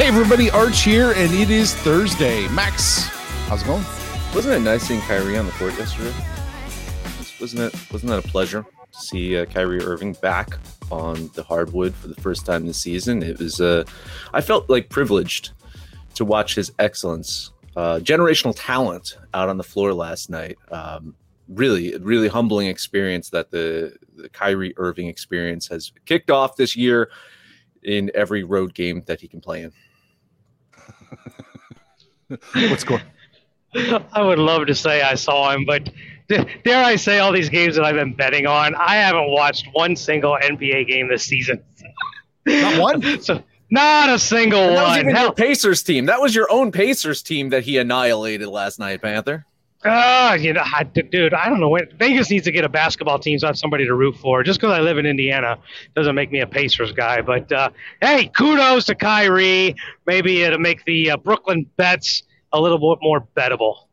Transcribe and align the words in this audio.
Hey 0.00 0.08
everybody, 0.08 0.50
Arch 0.50 0.80
here, 0.80 1.12
and 1.12 1.30
it 1.34 1.50
is 1.50 1.74
Thursday. 1.74 2.48
Max, 2.48 3.02
how's 3.48 3.60
it 3.60 3.66
going? 3.66 3.84
Wasn't 4.34 4.54
it 4.54 4.60
nice 4.60 4.84
seeing 4.84 5.02
Kyrie 5.02 5.36
on 5.36 5.44
the 5.44 5.52
court 5.52 5.76
yesterday? 5.76 6.14
Wasn't 7.38 7.60
it? 7.60 7.92
Wasn't 7.92 8.08
that 8.08 8.24
a 8.24 8.26
pleasure 8.26 8.64
to 8.92 8.98
see 8.98 9.36
uh, 9.36 9.44
Kyrie 9.44 9.82
Irving 9.82 10.14
back 10.14 10.56
on 10.90 11.30
the 11.34 11.42
hardwood 11.42 11.94
for 11.94 12.08
the 12.08 12.14
first 12.14 12.46
time 12.46 12.64
this 12.64 12.80
season? 12.80 13.22
It 13.22 13.38
was. 13.40 13.60
Uh, 13.60 13.84
I 14.32 14.40
felt 14.40 14.70
like 14.70 14.88
privileged 14.88 15.50
to 16.14 16.24
watch 16.24 16.54
his 16.54 16.72
excellence, 16.78 17.52
uh, 17.76 17.98
generational 17.98 18.54
talent 18.56 19.18
out 19.34 19.50
on 19.50 19.58
the 19.58 19.64
floor 19.64 19.92
last 19.92 20.30
night. 20.30 20.56
Um, 20.70 21.14
really, 21.46 21.94
really 21.98 22.28
humbling 22.28 22.68
experience 22.68 23.28
that 23.30 23.50
the 23.50 23.94
the 24.16 24.30
Kyrie 24.30 24.72
Irving 24.78 25.08
experience 25.08 25.68
has 25.68 25.92
kicked 26.06 26.30
off 26.30 26.56
this 26.56 26.74
year 26.74 27.10
in 27.82 28.10
every 28.14 28.44
road 28.44 28.72
game 28.72 29.02
that 29.04 29.20
he 29.20 29.28
can 29.28 29.42
play 29.42 29.62
in. 29.62 29.72
What's 32.54 32.84
going? 32.84 33.02
I 34.12 34.22
would 34.22 34.38
love 34.38 34.66
to 34.66 34.74
say 34.74 35.02
I 35.02 35.14
saw 35.14 35.52
him, 35.52 35.64
but 35.64 35.90
dare 36.28 36.84
I 36.84 36.96
say 36.96 37.18
all 37.18 37.32
these 37.32 37.48
games 37.48 37.76
that 37.76 37.84
I've 37.84 37.94
been 37.94 38.14
betting 38.14 38.46
on, 38.46 38.74
I 38.74 38.96
haven't 38.96 39.30
watched 39.30 39.68
one 39.72 39.96
single 39.96 40.36
NBA 40.42 40.88
game 40.88 41.08
this 41.08 41.24
season. 41.24 41.62
Not 42.46 42.80
one. 42.80 43.20
so 43.22 43.42
not 43.70 44.08
a 44.08 44.18
single 44.18 44.60
And 44.60 44.76
that 44.76 44.88
was 44.88 44.98
even 44.98 45.14
Hell, 45.14 45.24
your 45.26 45.32
Pacers 45.32 45.82
team. 45.82 46.06
That 46.06 46.20
was 46.20 46.34
your 46.34 46.50
own 46.50 46.72
Pacers 46.72 47.22
team 47.22 47.50
that 47.50 47.62
he 47.62 47.78
annihilated 47.78 48.48
last 48.48 48.78
night, 48.78 49.00
Panther. 49.02 49.46
Ah, 49.82 50.34
you 50.34 50.52
know, 50.52 50.62
I, 50.62 50.82
dude, 50.82 51.32
I 51.32 51.48
don't 51.48 51.58
know. 51.58 51.70
When, 51.70 51.88
Vegas 51.96 52.30
needs 52.30 52.44
to 52.44 52.52
get 52.52 52.64
a 52.64 52.68
basketball 52.68 53.18
team, 53.18 53.38
so 53.38 53.46
I 53.46 53.48
have 53.48 53.58
somebody 53.58 53.86
to 53.86 53.94
root 53.94 54.14
for. 54.16 54.42
Just 54.42 54.60
because 54.60 54.76
I 54.76 54.80
live 54.80 54.98
in 54.98 55.06
Indiana 55.06 55.58
doesn't 55.96 56.14
make 56.14 56.30
me 56.30 56.40
a 56.40 56.46
Pacers 56.46 56.92
guy. 56.92 57.22
But 57.22 57.50
uh, 57.50 57.70
hey, 58.02 58.26
kudos 58.26 58.84
to 58.86 58.94
Kyrie. 58.94 59.74
Maybe 60.06 60.42
it'll 60.42 60.58
make 60.58 60.84
the 60.84 61.12
uh, 61.12 61.16
Brooklyn 61.16 61.64
bets 61.76 62.24
a 62.52 62.60
little 62.60 62.78
bit 62.78 62.98
more 63.02 63.26
bettable. 63.34 63.86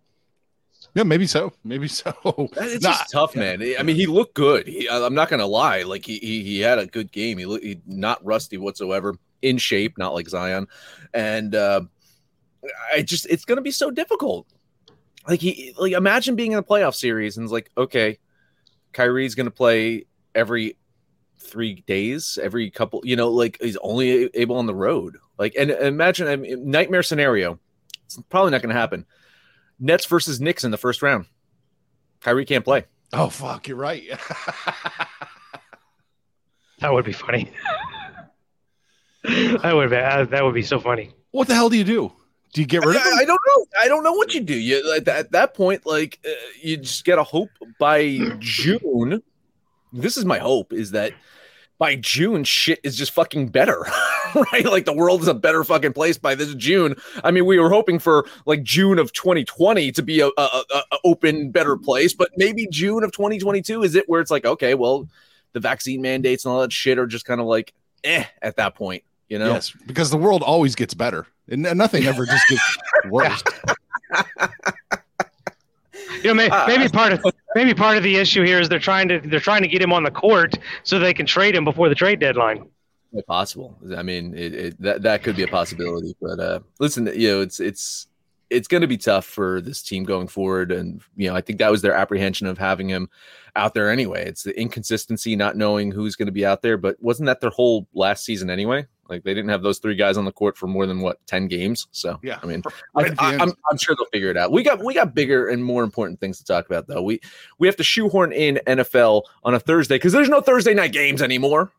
Yeah, 0.93 1.03
maybe 1.03 1.25
so. 1.27 1.53
Maybe 1.63 1.88
so. 1.88 2.13
It's 2.58 2.83
Nah, 2.83 2.91
just 2.91 3.11
tough, 3.11 3.35
man. 3.35 3.61
I 3.80 3.83
mean, 3.83 3.95
he 3.95 4.08
looked 4.08 4.33
good. 4.33 4.67
He, 4.67 4.89
I'm 4.89 5.14
not 5.14 5.30
gonna 5.30 5.45
lie. 5.45 5.83
Like 5.83 6.05
he, 6.05 6.17
he 6.17 6.43
he 6.43 6.59
had 6.59 6.80
a 6.80 6.86
good 6.86 7.11
game. 7.14 7.37
He 7.37 7.45
looked 7.45 7.64
he, 7.64 7.80
not 7.86 8.23
rusty 8.25 8.58
whatsoever. 8.58 9.15
In 9.42 9.58
shape, 9.58 9.98
not 9.98 10.15
like 10.15 10.27
Zion. 10.27 10.67
And 11.14 11.54
uh, 11.54 11.81
I 12.92 13.04
just 13.04 13.27
it's 13.27 13.45
gonna 13.45 13.61
be 13.61 13.71
so 13.71 13.92
difficult. 13.92 14.48
Like 15.27 15.42
he 15.42 15.73
like 15.77 15.93
imagine 15.93 16.36
being 16.36 16.54
in 16.54 16.58
a 16.58 16.64
playoff 16.64 16.95
series 16.95 17.38
and 17.38 17.43
it's 17.43 17.52
like 17.52 17.70
okay, 17.77 18.20
Kyrie's 18.93 19.36
gonna 19.36 19.52
play 19.52 20.05
every 20.33 20.77
three 21.39 21.83
days, 21.88 22.39
every 22.42 22.70
couple. 22.71 23.02
You 23.04 23.15
know, 23.15 23.30
like 23.30 23.58
he's 23.61 23.77
only 23.77 24.30
able 24.33 24.58
on 24.58 24.66
the 24.66 24.76
road. 24.76 25.17
Like 25.37 25.55
and 25.58 25.70
imagine 25.71 26.27
I 26.27 26.36
mean, 26.36 26.71
nightmare 26.71 27.04
scenario. 27.04 27.60
It's 28.05 28.17
probably 28.30 28.52
not 28.52 28.61
gonna 28.61 28.73
happen. 28.73 29.05
Nets 29.80 30.05
versus 30.05 30.39
Knicks 30.39 30.64
in 30.64 30.71
the 30.71 30.77
first 30.77 31.02
round. 31.02 31.26
Kyrie 32.21 32.45
can't 32.45 32.64
play. 32.66 32.86
Oh 33.14 33.30
fuck, 33.30 33.67
you're 33.67 33.77
right. 33.77 34.04
That 36.80 36.93
would 36.93 37.05
be 37.05 37.11
funny. 37.11 37.52
that 39.23 39.73
would 39.76 39.89
be 39.89 39.95
uh, 39.95 40.26
that 40.26 40.43
would 40.43 40.54
be 40.54 40.61
so 40.61 40.80
funny. 40.80 41.11
what 41.32 41.48
the 41.48 41.55
hell 41.55 41.70
do 41.70 41.77
you 41.77 41.83
do? 41.83 42.11
Do 42.53 42.61
you 42.61 42.67
get 42.67 42.85
rid 42.85 42.95
of 42.95 43.02
I. 43.02 43.21
I 43.21 43.25
don't 43.25 43.39
know. 43.47 43.65
I 43.81 43.87
don't 43.87 44.03
know 44.03 44.13
what 44.13 44.33
you 44.33 44.41
do. 44.41 44.55
You 44.55 44.93
at 44.95 45.05
that, 45.05 45.17
at 45.17 45.31
that 45.31 45.53
point, 45.53 45.85
like 45.85 46.19
uh, 46.25 46.31
you 46.61 46.77
just 46.77 47.05
gotta 47.05 47.23
hope 47.23 47.49
by 47.80 48.17
June. 48.39 49.21
This 49.93 50.17
is 50.17 50.25
my 50.25 50.39
hope: 50.39 50.73
is 50.73 50.91
that 50.91 51.13
by 51.80 51.95
June, 51.95 52.43
shit 52.43 52.80
is 52.83 52.95
just 52.95 53.11
fucking 53.11 53.49
better, 53.49 53.86
right? 54.52 54.65
Like 54.65 54.86
the 54.86 54.93
world 54.93 55.21
is 55.21 55.27
a 55.27 55.33
better 55.33 55.63
fucking 55.63 55.93
place 55.93 56.17
by 56.17 56.36
this 56.36 56.53
June. 56.55 56.95
I 57.23 57.31
mean, 57.31 57.45
we 57.45 57.59
were 57.59 57.69
hoping 57.69 57.99
for 57.99 58.25
like 58.45 58.63
June 58.63 58.99
of 58.99 59.13
2020 59.13 59.91
to 59.91 60.02
be 60.02 60.21
a, 60.21 60.27
a, 60.27 60.31
a, 60.37 60.63
a 60.91 60.97
open, 61.03 61.52
better 61.52 61.77
place, 61.77 62.13
but 62.13 62.31
maybe 62.36 62.67
June 62.67 63.03
of 63.03 63.11
2022 63.11 63.83
is 63.83 63.95
it 63.95 64.09
where 64.09 64.21
it's 64.21 64.31
like, 64.31 64.45
okay, 64.45 64.73
well, 64.73 65.07
the 65.53 65.59
vaccine 65.59 66.02
mandates 66.02 66.45
and 66.45 66.53
all 66.53 66.61
that 66.61 66.73
shit 66.73 66.97
are 66.97 67.07
just 67.07 67.25
kind 67.25 67.39
of 67.39 67.47
like, 67.47 67.73
eh, 68.03 68.25
at 68.41 68.55
that 68.55 68.75
point, 68.75 69.03
you 69.30 69.37
know? 69.37 69.53
Yes, 69.53 69.71
because 69.86 70.09
the 70.09 70.17
world 70.17 70.41
always 70.41 70.75
gets 70.75 70.93
better, 70.93 71.27
and 71.49 71.63
nothing 71.77 72.05
ever 72.05 72.25
just 72.25 72.47
gets 72.47 72.77
worse. 73.09 73.43
You 76.23 76.30
know, 76.30 76.33
may, 76.33 76.49
Uh, 76.49 76.67
maybe 76.67 76.87
part 76.89 77.13
of 77.13 77.23
maybe 77.55 77.73
part 77.73 77.97
of 77.97 78.03
the 78.03 78.15
issue 78.15 78.43
here 78.43 78.59
is 78.59 78.69
they're 78.69 78.80
trying 78.80 79.08
to 79.09 79.19
they're 79.19 79.39
trying 79.39 79.61
to 79.61 79.67
get 79.67 79.81
him 79.81 79.93
on 79.93 80.03
the 80.03 80.11
court 80.11 80.57
so 80.83 80.99
they 80.99 81.13
can 81.13 81.25
trade 81.25 81.55
him 81.55 81.63
before 81.63 81.89
the 81.89 81.95
trade 81.95 82.19
deadline. 82.19 82.67
Possible. 83.27 83.75
I 83.95 84.03
mean, 84.03 84.36
it, 84.37 84.53
it, 84.53 84.81
that 84.81 85.02
that 85.03 85.23
could 85.23 85.36
be 85.36 85.43
a 85.43 85.47
possibility. 85.47 86.15
But 86.21 86.39
uh, 86.39 86.59
listen, 86.80 87.07
you 87.07 87.30
know, 87.30 87.41
it's 87.41 87.59
it's 87.59 88.07
it's 88.49 88.67
going 88.67 88.81
to 88.81 88.87
be 88.87 88.97
tough 88.97 89.25
for 89.25 89.59
this 89.59 89.81
team 89.81 90.03
going 90.03 90.27
forward, 90.27 90.71
and 90.71 91.02
you 91.15 91.30
know, 91.30 91.36
I 91.36 91.41
think 91.41 91.59
that 91.59 91.71
was 91.71 91.81
their 91.81 91.93
apprehension 91.93 92.47
of 92.47 92.57
having 92.57 92.89
him 92.89 93.09
out 93.55 93.73
there 93.73 93.89
anyway. 93.89 94.25
It's 94.27 94.43
the 94.43 94.59
inconsistency, 94.59 95.36
not 95.36 95.57
knowing 95.57 95.91
who's 95.91 96.15
going 96.15 96.27
to 96.27 96.31
be 96.31 96.45
out 96.45 96.61
there. 96.61 96.77
But 96.77 97.02
wasn't 97.02 97.27
that 97.27 97.41
their 97.41 97.49
whole 97.49 97.87
last 97.93 98.23
season 98.23 98.49
anyway? 98.49 98.86
Like 99.09 99.23
they 99.23 99.33
didn't 99.33 99.49
have 99.49 99.61
those 99.63 99.79
three 99.79 99.95
guys 99.95 100.17
on 100.17 100.25
the 100.25 100.31
court 100.31 100.57
for 100.57 100.67
more 100.67 100.85
than 100.85 101.01
what 101.01 101.17
ten 101.27 101.47
games. 101.47 101.87
So 101.91 102.19
Yeah, 102.23 102.39
I 102.41 102.45
mean, 102.45 102.61
right 102.95 103.13
I, 103.19 103.35
I'm 103.43 103.77
sure 103.77 103.95
they'll 103.95 104.07
figure 104.11 104.29
it 104.29 104.37
out. 104.37 104.51
We 104.51 104.63
got 104.63 104.83
we 104.83 104.93
got 104.93 105.13
bigger 105.13 105.47
and 105.49 105.63
more 105.63 105.83
important 105.83 106.19
things 106.19 106.37
to 106.39 106.43
talk 106.43 106.65
about 106.65 106.87
though. 106.87 107.01
We 107.01 107.19
we 107.59 107.67
have 107.67 107.75
to 107.77 107.83
shoehorn 107.83 108.31
in 108.31 108.59
NFL 108.67 109.23
on 109.43 109.53
a 109.53 109.59
Thursday 109.59 109.95
because 109.95 110.13
there's 110.13 110.29
no 110.29 110.41
Thursday 110.41 110.73
night 110.73 110.91
games 110.93 111.21
anymore. 111.21 111.71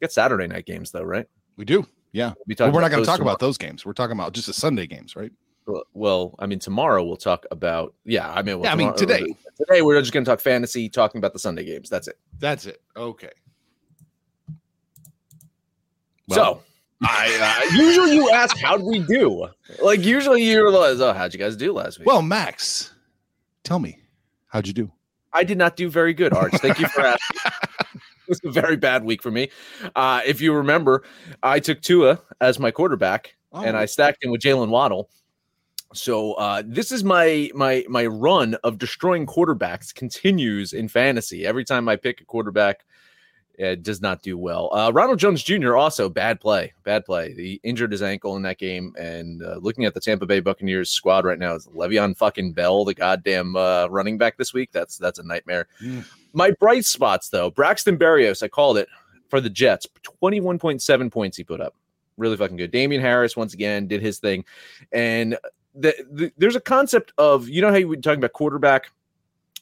Get 0.00 0.12
Saturday 0.12 0.46
night 0.46 0.66
games 0.66 0.90
though, 0.92 1.02
right? 1.02 1.26
We 1.56 1.64
do. 1.64 1.86
Yeah. 2.12 2.34
We 2.46 2.54
But 2.54 2.72
we're 2.72 2.80
not 2.80 2.90
going 2.90 3.02
to 3.02 3.06
talk 3.06 3.18
tomorrow. 3.18 3.34
about 3.34 3.40
those 3.40 3.58
games. 3.58 3.84
We're 3.84 3.92
talking 3.92 4.16
about 4.16 4.32
just 4.32 4.46
the 4.46 4.52
Sunday 4.52 4.86
games, 4.86 5.16
right? 5.16 5.32
Well- 5.66 5.84
Well, 5.92 6.34
I 6.38 6.46
mean, 6.46 6.58
tomorrow 6.58 7.04
we'll 7.04 7.16
talk 7.16 7.44
about. 7.50 7.94
Yeah, 8.04 8.30
I 8.30 8.42
mean, 8.42 8.58
well, 8.60 8.64
Yeah, 8.66 8.72
I 8.72 8.76
mean, 8.76 8.94
tomorrow- 8.94 9.18
today. 9.20 9.34
Today 9.58 9.82
we're 9.82 10.00
just 10.00 10.12
going 10.12 10.24
to 10.24 10.30
talk 10.30 10.40
fantasy, 10.40 10.88
talking 10.88 11.18
about 11.18 11.32
the 11.32 11.38
Sunday 11.38 11.64
games. 11.64 11.90
That's 11.90 12.08
it. 12.08 12.16
That's 12.38 12.64
it. 12.66 12.80
Okay. 12.96 13.30
So, 16.30 16.62
I 17.02 17.66
uh, 17.70 17.76
usually 17.76 18.14
you 18.14 18.30
ask, 18.30 18.56
"How'd 18.56 18.82
we 18.82 19.00
do?" 19.00 19.48
Like 19.82 20.04
usually 20.04 20.42
you're 20.42 20.70
like, 20.70 20.98
"Oh, 20.98 21.12
how'd 21.12 21.32
you 21.32 21.38
guys 21.38 21.56
do 21.56 21.72
last 21.72 21.98
week?" 21.98 22.06
well, 22.06 22.22
Max, 22.22 22.92
tell 23.64 23.78
me, 23.78 23.98
how'd 24.48 24.66
you 24.66 24.72
do? 24.72 24.90
I 25.32 25.44
did 25.44 25.58
not 25.58 25.76
do 25.76 25.88
very 25.88 26.14
good, 26.14 26.32
Arch. 26.32 26.54
Thank 26.54 26.78
you 26.80 26.88
for 26.88 27.02
asking. 27.02 27.40
it 27.94 28.28
was 28.28 28.40
a 28.44 28.50
very 28.50 28.76
bad 28.76 29.04
week 29.04 29.22
for 29.22 29.30
me. 29.30 29.50
Uh, 29.94 30.22
if 30.26 30.40
you 30.40 30.52
remember, 30.52 31.04
I 31.42 31.60
took 31.60 31.80
Tua 31.82 32.20
as 32.40 32.58
my 32.58 32.70
quarterback, 32.70 33.36
and 33.52 33.76
Oh. 33.76 33.80
I 33.80 33.84
stacked 33.86 34.24
him 34.24 34.30
with 34.30 34.40
Jalen 34.40 34.68
Waddle. 34.68 35.10
So 35.94 36.34
uh, 36.34 36.62
this 36.66 36.92
is 36.92 37.02
my 37.04 37.50
my 37.54 37.84
my 37.88 38.06
run 38.06 38.54
of 38.64 38.78
destroying 38.78 39.24
quarterbacks 39.26 39.94
continues 39.94 40.72
in 40.72 40.88
fantasy. 40.88 41.46
Every 41.46 41.64
time 41.64 41.88
I 41.88 41.96
pick 41.96 42.20
a 42.20 42.24
quarterback, 42.24 42.84
it 43.58 43.82
does 43.82 44.00
not 44.00 44.22
do 44.22 44.38
well. 44.38 44.70
Uh, 44.72 44.90
Ronald 44.94 45.18
Jones 45.18 45.42
Jr. 45.42 45.76
also 45.76 46.08
bad 46.08 46.40
play, 46.40 46.72
bad 46.84 47.04
play. 47.04 47.34
He 47.34 47.60
injured 47.64 47.90
his 47.90 48.02
ankle 48.02 48.36
in 48.36 48.42
that 48.42 48.58
game. 48.58 48.94
And 48.96 49.42
uh, 49.42 49.58
looking 49.60 49.84
at 49.84 49.94
the 49.94 50.00
Tampa 50.00 50.26
Bay 50.26 50.38
Buccaneers 50.40 50.90
squad 50.90 51.24
right 51.24 51.38
now 51.38 51.56
is 51.56 51.66
Le'Veon 51.66 52.16
fucking 52.16 52.52
Bell, 52.52 52.84
the 52.84 52.94
goddamn 52.94 53.56
uh, 53.56 53.88
running 53.88 54.16
back 54.16 54.36
this 54.36 54.54
week. 54.54 54.70
That's 54.72 54.96
that's 54.96 55.18
a 55.18 55.24
nightmare. 55.24 55.66
Mm. 55.82 56.04
My 56.32 56.52
bright 56.52 56.84
spots 56.84 57.30
though, 57.30 57.50
Braxton 57.50 57.98
Berrios, 57.98 58.42
I 58.42 58.48
called 58.48 58.78
it 58.78 58.88
for 59.28 59.40
the 59.40 59.50
Jets. 59.50 59.86
Twenty 60.02 60.40
one 60.40 60.58
point 60.58 60.80
seven 60.80 61.10
points 61.10 61.36
he 61.36 61.42
put 61.42 61.60
up. 61.60 61.74
really 62.16 62.36
fucking 62.36 62.56
good. 62.56 62.70
Damien 62.70 63.02
Harris 63.02 63.36
once 63.36 63.54
again 63.54 63.88
did 63.88 64.00
his 64.00 64.18
thing, 64.20 64.44
and 64.92 65.36
the, 65.74 65.94
the, 66.10 66.32
there's 66.38 66.56
a 66.56 66.60
concept 66.60 67.12
of 67.18 67.48
you 67.48 67.60
know 67.60 67.70
how 67.70 67.76
you 67.76 67.88
were 67.88 67.96
talking 67.96 68.18
about 68.20 68.32
quarterback, 68.32 68.90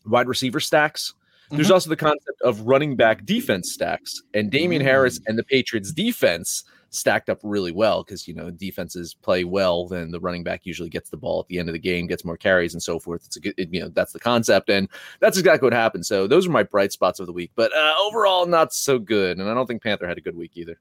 wide 0.04 0.28
receiver 0.28 0.60
stacks. 0.60 1.14
There's 1.50 1.69
Mhm. 1.69 1.75
also 1.75 1.90
the 1.90 1.96
concept 1.96 2.40
of 2.43 2.60
running 2.62 2.96
back 2.96 3.25
defense 3.25 3.72
stacks, 3.72 4.22
and 4.34 4.50
Damien 4.50 4.82
Harris 4.82 5.20
and 5.26 5.38
the 5.38 5.44
Patriots 5.44 5.93
defense 5.93 6.64
stacked 6.90 7.28
up 7.28 7.38
really 7.43 7.72
well 7.72 8.02
because 8.02 8.26
you 8.26 8.32
know 8.32 8.50
defenses 8.50 9.14
play 9.20 9.44
well, 9.44 9.87
then 9.87 10.10
the 10.12 10.20
running 10.20 10.43
back 10.43 10.62
usually 10.64 10.88
gets 10.88 11.10
the 11.10 11.16
ball 11.16 11.40
at 11.40 11.46
the 11.48 11.58
end 11.58 11.69
of 11.69 11.72
the 11.75 11.78
game, 11.78 12.06
gets 12.06 12.25
more 12.25 12.37
carries 12.38 12.72
and 12.72 12.82
so 12.82 12.98
forth. 12.98 13.22
It's 13.26 13.37
a 13.37 13.40
good, 13.40 13.54
it- 13.58 13.69
you 13.72 13.81
know, 13.81 13.88
that's 13.88 14.12
the 14.12 14.20
concept, 14.20 14.70
and 14.70 14.88
that's 15.20 15.37
exactly 15.37 15.66
what 15.66 15.72
happened. 15.75 16.06
So 16.06 16.26
those 16.26 16.46
are 16.46 16.50
my 16.50 16.62
bright 16.62 16.93
spots 16.93 17.20
of 17.20 17.26
the 17.26 17.32
week, 17.32 17.50
but 17.54 17.72
uh, 17.76 17.92
overall 18.00 18.46
not 18.46 18.72
so 18.72 18.99
good, 18.99 19.38
and 19.38 19.49
I 19.49 19.52
don't 19.54 19.66
think 19.66 19.82
Panther 19.82 20.06
had 20.06 20.16
a 20.19 20.22
good 20.22 20.37
week 20.37 20.52
either. 20.54 20.78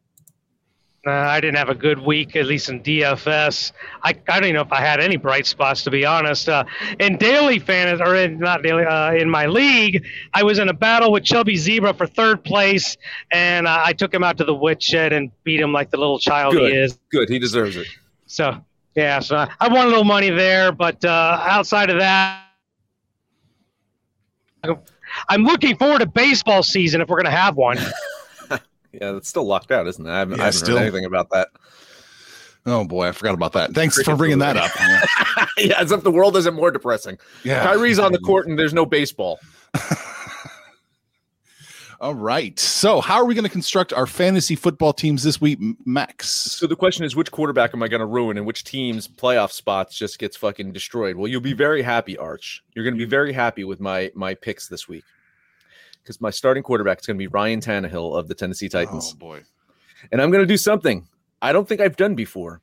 Uh, 1.08 1.12
I 1.12 1.40
didn't 1.40 1.58
have 1.58 1.70
a 1.70 1.76
good 1.76 2.00
week, 2.00 2.36
at 2.36 2.48
least 2.48 2.68
in 2.68 2.82
DFS. 2.82 3.74
I, 4.04 4.10
I 4.10 4.40
don't 4.40 4.46
even 4.46 4.56
know 4.56 4.62
if 4.62 4.72
I 4.72 4.82
had 4.82 5.00
any 5.00 5.18
bright 5.18 5.46
spots, 5.46 5.84
to 5.84 5.92
be 5.92 6.04
honest. 6.04 6.50
Uh, 6.50 6.64
in 7.00 7.18
daily 7.18 7.60
fantasy, 7.60 8.02
or 8.04 8.16
in, 8.16 8.40
not 8.40 8.64
daily, 8.64 8.86
uh, 8.86 9.14
in 9.14 9.30
my 9.30 9.46
league, 9.46 10.04
I 10.34 10.42
was 10.42 10.58
in 10.58 10.68
a 10.68 10.74
battle 10.74 11.12
with 11.12 11.24
Chubby 11.24 11.58
Zebra 11.58 11.94
for 11.94 12.08
third 12.08 12.44
place, 12.44 12.98
and 13.30 13.68
uh, 13.68 13.84
I 13.86 13.94
took 13.94 14.12
him 14.12 14.24
out 14.24 14.38
to 14.40 14.46
the 14.46 14.56
woodshed 14.56 15.14
and 15.14 15.30
beat 15.44 15.60
him 15.60 15.72
like 15.72 15.92
the 15.92 15.98
little 15.98 16.18
child 16.18 16.54
Good. 16.56 16.72
he 16.72 16.78
is. 16.80 16.98
Good, 17.12 17.30
he 17.30 17.38
deserves 17.38 17.78
it. 17.78 17.86
So, 18.26 18.66
yeah, 18.96 19.20
so 19.20 19.36
I- 19.36 19.52
I 19.60 19.68
won 19.68 19.86
a 19.86 19.90
little 19.90 20.06
money 20.06 20.32
there, 20.32 20.72
but 20.72 21.06
uh, 21.06 21.40
outside 21.44 21.92
of 21.92 22.00
that, 22.00 22.42
I'm 25.30 25.44
looking 25.44 25.78
forward 25.78 26.00
to 26.00 26.08
baseball 26.08 26.64
season 26.64 27.00
if 27.00 27.10
we're 27.10 27.18
going 27.18 27.26
to 27.26 27.32
have 27.40 27.56
one. 27.56 27.78
Yeah, 29.02 29.12
that's 29.12 29.30
still 29.30 29.46
locked 29.46 29.72
out, 29.72 29.88
isn't 29.88 30.06
it? 30.06 30.10
I 30.10 30.20
haven't, 30.20 30.38
Yeah, 30.38 30.44
I 30.44 30.46
haven't 30.46 30.60
still. 30.60 30.78
heard 30.78 30.84
anything 30.84 31.06
about 31.06 31.30
that. 31.32 31.50
Oh 32.68 32.84
boy, 32.84 33.08
I 33.08 33.12
forgot 33.12 33.36
about 33.36 33.54
that. 33.54 33.74
Thanks 33.74 34.02
for 34.02 34.16
bringing 34.16 34.40
that 34.40 34.58
up. 34.58 34.72
Yeah. 34.80 35.06
yeah, 35.58 35.80
as 35.80 35.92
if 35.92 36.02
the 36.04 36.12
world 36.12 36.36
isn't 36.36 36.56
more 36.56 36.72
depressing. 36.72 37.20
Yeah. 37.44 37.64
Kyrie's 37.64 38.00
on 38.00 38.12
the 38.12 38.18
court 38.20 38.48
and 38.48 38.58
there's 38.58 38.74
no 38.74 38.86
baseball. 38.86 39.40
All 42.02 42.16
right. 42.16 42.60
So, 42.60 43.00
how 43.02 43.16
are 43.16 43.26
we 43.26 43.34
going 43.36 43.46
to 43.46 43.50
construct 43.50 43.94
our 43.94 44.06
fantasy 44.06 44.56
football 44.56 44.92
teams 44.94 45.24
this 45.24 45.40
week, 45.40 45.60
Max? 45.86 46.28
So 46.28 46.68
the 46.68 46.76
question 46.76 47.06
is, 47.06 47.16
which 47.16 47.32
quarterback 47.32 47.74
am 47.74 47.82
I 47.82 47.88
going 47.88 48.02
to 48.02 48.06
ruin, 48.06 48.38
and 48.38 48.46
which 48.46 48.66
team's 48.66 49.08
playoff 49.08 49.52
spots 49.52 49.98
just 49.98 50.20
gets 50.20 50.36
fucking 50.36 50.74
destroyed? 50.74 51.16
Well, 51.16 51.28
you'll 51.30 51.40
be 51.40 51.54
very 51.54 51.82
happy, 51.82 52.18
Arch. 52.18 52.64
You're 52.74 52.84
going 52.84 52.96
to 52.96 52.98
be 53.00 53.10
very 53.10 53.32
happy 53.32 53.64
with 53.64 53.80
my 53.80 54.12
my 54.14 54.34
picks 54.34 54.68
this 54.68 54.90
week 54.90 55.06
because 56.06 56.22
my 56.22 56.30
starting 56.30 56.62
quarterback 56.62 57.00
is 57.00 57.06
going 57.08 57.18
to 57.18 57.20
be 57.20 57.28
Ryan 57.28 57.60
Tannehill 57.60 58.16
of 58.18 58.28
the 58.28 58.36
Tennessee 58.36 58.70
Titans, 58.70 59.14
Oh 59.16 59.18
boy. 59.18 59.42
and 60.12 60.22
I'm 60.22 60.30
going 60.32 60.44
to 60.44 60.48
do 60.48 60.58
something 60.58 61.08
I 61.42 61.52
don't 61.52 61.68
think 61.68 61.82
I've 61.82 61.98
done 61.98 62.14
before: 62.16 62.62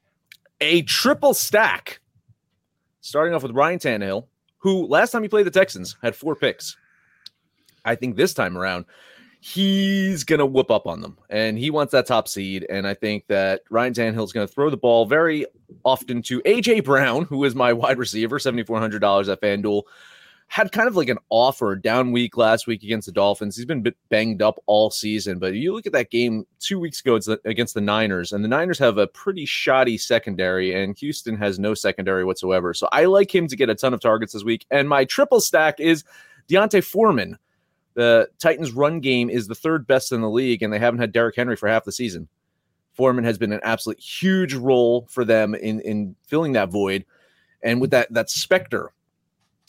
a 0.61 0.83
triple 0.83 1.35
stack. 1.35 2.01
Starting 3.01 3.35
off 3.35 3.43
with 3.43 3.51
Ryan 3.53 3.81
Tannehill, 3.81 4.27
who 4.59 4.87
last 4.87 5.11
time 5.11 5.23
he 5.25 5.29
played 5.29 5.45
the 5.47 5.51
Texans 5.51 5.97
had 6.03 6.15
four 6.15 6.37
picks. 6.37 6.77
I 7.85 7.97
think 7.97 8.15
this 8.15 8.33
time 8.33 8.57
around, 8.57 8.85
he's 9.41 10.23
going 10.23 10.39
to 10.39 10.47
whoop 10.47 10.71
up 10.71 10.87
on 10.87 11.01
them 11.01 11.19
and 11.29 11.59
he 11.59 11.69
wants 11.71 11.91
that 11.91 12.07
top 12.07 12.29
seed. 12.29 12.65
And 12.71 12.87
I 12.87 12.95
think 12.95 13.27
that 13.27 13.63
Ryan 13.71 13.93
Tannehill 13.93 14.23
is 14.23 14.33
going 14.33 14.47
to 14.47 14.53
throw 14.53 14.71
the 14.71 14.77
ball 14.77 15.05
very 15.05 15.47
often 15.85 16.23
to 16.23 16.41
AJ 16.43 16.85
Brown, 16.85 17.25
who 17.25 17.43
is 17.43 17.57
my 17.57 17.73
wide 17.73 17.99
receiver, 17.99 18.39
$7,400 18.39 19.29
at 19.33 19.41
FanDuel. 19.41 19.83
Had 20.53 20.71
kind 20.71 20.87
of 20.87 20.97
like 20.97 21.09
an 21.09 21.17
off 21.31 21.63
or 21.63 21.73
a 21.73 21.81
down 21.81 22.13
week 22.13 22.37
last 22.37 22.67
week 22.67 22.83
against 22.83 23.07
the 23.07 23.13
Dolphins. 23.13 23.57
He's 23.57 23.65
been 23.65 23.83
banged 24.11 24.43
up 24.43 24.63
all 24.67 24.91
season, 24.91 25.39
but 25.39 25.55
you 25.55 25.73
look 25.73 25.87
at 25.87 25.95
that 25.95 26.11
game 26.11 26.45
two 26.61 26.79
weeks 26.79 27.01
ago 27.01 27.19
against 27.47 27.73
the 27.73 27.81
Niners, 27.81 28.35
and 28.35 28.45
the 28.45 28.49
Niners 28.49 28.79
have 28.79 28.99
a 28.99 29.07
pretty 29.07 29.47
shoddy 29.47 29.97
secondary, 29.97 30.75
and 30.75 30.95
Houston 30.99 31.39
has 31.39 31.59
no 31.59 31.73
secondary 31.73 32.23
whatsoever. 32.23 32.75
So 32.75 32.87
I 32.93 33.07
like 33.07 33.35
him 33.35 33.47
to 33.47 33.57
get 33.57 33.71
a 33.71 33.75
ton 33.75 33.95
of 33.95 34.01
targets 34.01 34.35
this 34.35 34.45
week. 34.45 34.67
And 34.71 34.91
my 34.91 35.07
triple 35.07 35.41
stack 35.41 35.81
is 35.81 36.05
D'Onta 36.49 36.85
Foreman. 36.85 37.39
The 37.95 38.29
Titans' 38.39 38.73
run 38.73 39.01
game 39.01 39.31
is 39.31 39.47
the 39.47 39.55
third 39.55 39.87
best 39.87 40.13
in 40.13 40.21
the 40.21 40.29
league, 40.29 40.63
and 40.63 40.71
they 40.71 40.79
haven't 40.79 41.01
had 41.01 41.13
Derrick 41.13 41.37
Henry 41.37 41.57
for 41.57 41.67
half 41.67 41.85
the 41.85 41.93
season. 41.93 42.29
Foreman 42.93 43.25
has 43.25 43.39
been 43.39 43.53
an 43.53 43.61
absolute 43.63 43.99
huge 43.99 44.53
role 44.53 45.07
for 45.09 45.25
them 45.25 45.55
in 45.55 45.81
in 45.81 46.15
filling 46.27 46.53
that 46.53 46.69
void, 46.69 47.07
and 47.63 47.81
with 47.81 47.91
that 47.93 48.13
that 48.13 48.29
specter 48.29 48.93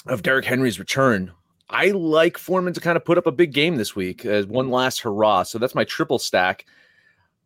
of 0.05 0.23
Derrick 0.23 0.45
Henry's 0.45 0.79
return, 0.79 1.31
I 1.69 1.88
like 1.88 2.38
Foreman 2.38 2.73
to 2.73 2.81
kind 2.81 2.97
of 2.97 3.05
put 3.05 3.17
up 3.17 3.27
a 3.27 3.31
big 3.31 3.53
game 3.53 3.77
this 3.77 3.95
week 3.95 4.25
as 4.25 4.45
one 4.45 4.69
last 4.69 5.01
hurrah. 5.01 5.44
So 5.44 5.57
that's 5.57 5.75
my 5.75 5.83
triple 5.83 6.19
stack. 6.19 6.65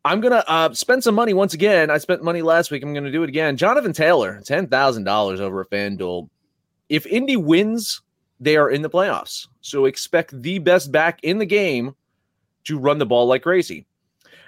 I'm 0.04 0.21
gonna 0.21 0.44
uh, 0.48 0.74
spend 0.74 1.04
some 1.04 1.15
money 1.15 1.33
once 1.33 1.54
again. 1.54 1.89
I 1.89 1.98
spent 1.98 2.24
money 2.24 2.42
last 2.42 2.71
week. 2.71 2.83
I'm 2.83 2.94
gonna 2.94 3.12
do 3.12 3.24
it 3.24 3.30
again. 3.30 3.57
Jonathan 3.57 3.94
Taylor, 3.94 4.42
ten 4.44 4.68
thousand 4.68 5.04
dollars 5.04 5.42
over 5.42 5.62
at 5.62 5.69
FanDuel. 5.69 6.30
If 6.89 7.06
Indy 7.06 7.36
wins, 7.36 8.01
they 8.39 8.56
are 8.56 8.69
in 8.69 8.81
the 8.81 8.89
playoffs. 8.89 9.48
So 9.62 9.86
expect 9.86 10.42
the 10.42 10.59
best 10.59 10.92
back 10.92 11.19
in 11.24 11.38
the 11.38 11.45
game 11.45 11.95
to 12.65 12.80
run 12.80 12.98
the 12.98 13.06
ball 13.06 13.27
like 13.27 13.44
crazy. 13.44 13.86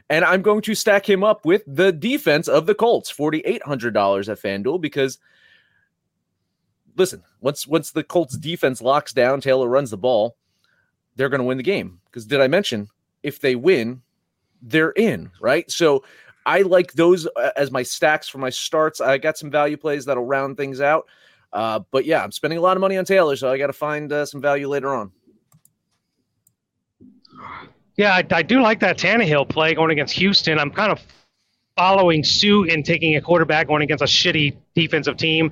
And 0.09 0.25
I'm 0.25 0.41
going 0.41 0.61
to 0.61 0.75
stack 0.75 1.07
him 1.07 1.23
up 1.23 1.45
with 1.45 1.63
the 1.67 1.91
defense 1.91 2.47
of 2.47 2.65
the 2.65 2.73
Colts, 2.73 3.11
$4,800 3.11 4.29
at 4.29 4.41
FanDuel, 4.41 4.81
because 4.81 5.19
listen, 6.97 7.24
once 7.41 7.68
once 7.68 7.91
the 7.91 8.03
Colts 8.03 8.38
defense 8.38 8.81
locks 8.81 9.13
down, 9.13 9.41
Taylor 9.41 9.68
runs 9.68 9.91
the 9.91 9.97
ball, 9.97 10.36
they're 11.15 11.30
going 11.30 11.39
to 11.39 11.45
win 11.45 11.57
the 11.57 11.63
game. 11.63 12.00
Because 12.06 12.25
did 12.25 12.41
I 12.41 12.47
mention 12.47 12.88
if 13.24 13.39
they 13.39 13.56
win, 13.56 14.01
they're 14.62 14.91
in, 14.91 15.31
right? 15.41 15.69
So 15.69 16.03
I 16.45 16.62
like 16.62 16.94
those 16.94 17.27
uh, 17.36 17.51
as 17.56 17.71
my 17.71 17.83
stacks 17.83 18.27
for 18.27 18.38
my 18.38 18.50
starts. 18.50 19.01
I 19.01 19.18
got 19.18 19.38
some 19.38 19.51
value 19.51 19.77
plays 19.77 20.06
that'll 20.06 20.25
round 20.25 20.57
things 20.57 20.81
out. 20.81 21.07
Uh, 21.51 21.80
but 21.91 22.06
yeah, 22.06 22.24
I'm 22.24 22.31
spending 22.31 22.59
a 22.59 22.62
lot 22.62 22.77
of 22.77 22.81
money 22.81 22.97
on 22.97 23.06
Taylor, 23.06 23.35
so 23.35 23.51
I 23.51 23.57
got 23.57 23.68
to 23.68 23.74
find 23.74 24.12
uh, 24.12 24.25
some 24.25 24.42
value 24.42 24.68
later 24.68 24.94
on. 24.94 25.12
Yeah, 27.97 28.13
I, 28.13 28.25
I 28.31 28.42
do 28.44 28.62
like 28.62 28.80
that 28.80 28.97
Tannehill 28.97 29.50
play 29.50 29.74
going 29.74 29.92
against 29.92 30.13
Houston. 30.15 30.59
I'm 30.59 30.71
kind 30.71 30.92
of 30.92 31.01
following 31.80 32.26
suit 32.26 32.70
and 32.70 32.84
taking 32.84 33.16
a 33.16 33.22
quarterback 33.22 33.66
going 33.68 33.81
against 33.81 34.02
a 34.02 34.06
shitty 34.06 34.54
defensive 34.76 35.16
team. 35.16 35.50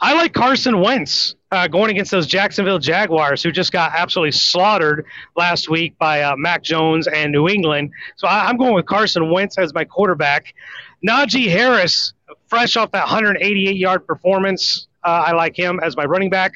I 0.00 0.14
like 0.14 0.32
Carson 0.32 0.80
Wentz 0.80 1.34
uh, 1.50 1.66
going 1.66 1.90
against 1.90 2.12
those 2.12 2.28
Jacksonville 2.28 2.78
Jaguars 2.78 3.42
who 3.42 3.50
just 3.50 3.72
got 3.72 3.90
absolutely 3.92 4.30
slaughtered 4.30 5.04
last 5.34 5.68
week 5.68 5.98
by 5.98 6.22
uh, 6.22 6.36
Mac 6.36 6.62
Jones 6.62 7.08
and 7.08 7.32
New 7.32 7.48
England. 7.48 7.90
So 8.14 8.28
I, 8.28 8.46
I'm 8.46 8.56
going 8.56 8.72
with 8.72 8.86
Carson 8.86 9.32
Wentz 9.32 9.58
as 9.58 9.74
my 9.74 9.84
quarterback. 9.84 10.54
Najee 11.04 11.48
Harris, 11.48 12.12
fresh 12.46 12.76
off 12.76 12.92
that 12.92 13.06
188 13.06 13.76
yard 13.76 14.06
performance, 14.06 14.86
uh, 15.02 15.24
I 15.26 15.32
like 15.32 15.58
him 15.58 15.80
as 15.82 15.96
my 15.96 16.04
running 16.04 16.30
back. 16.30 16.52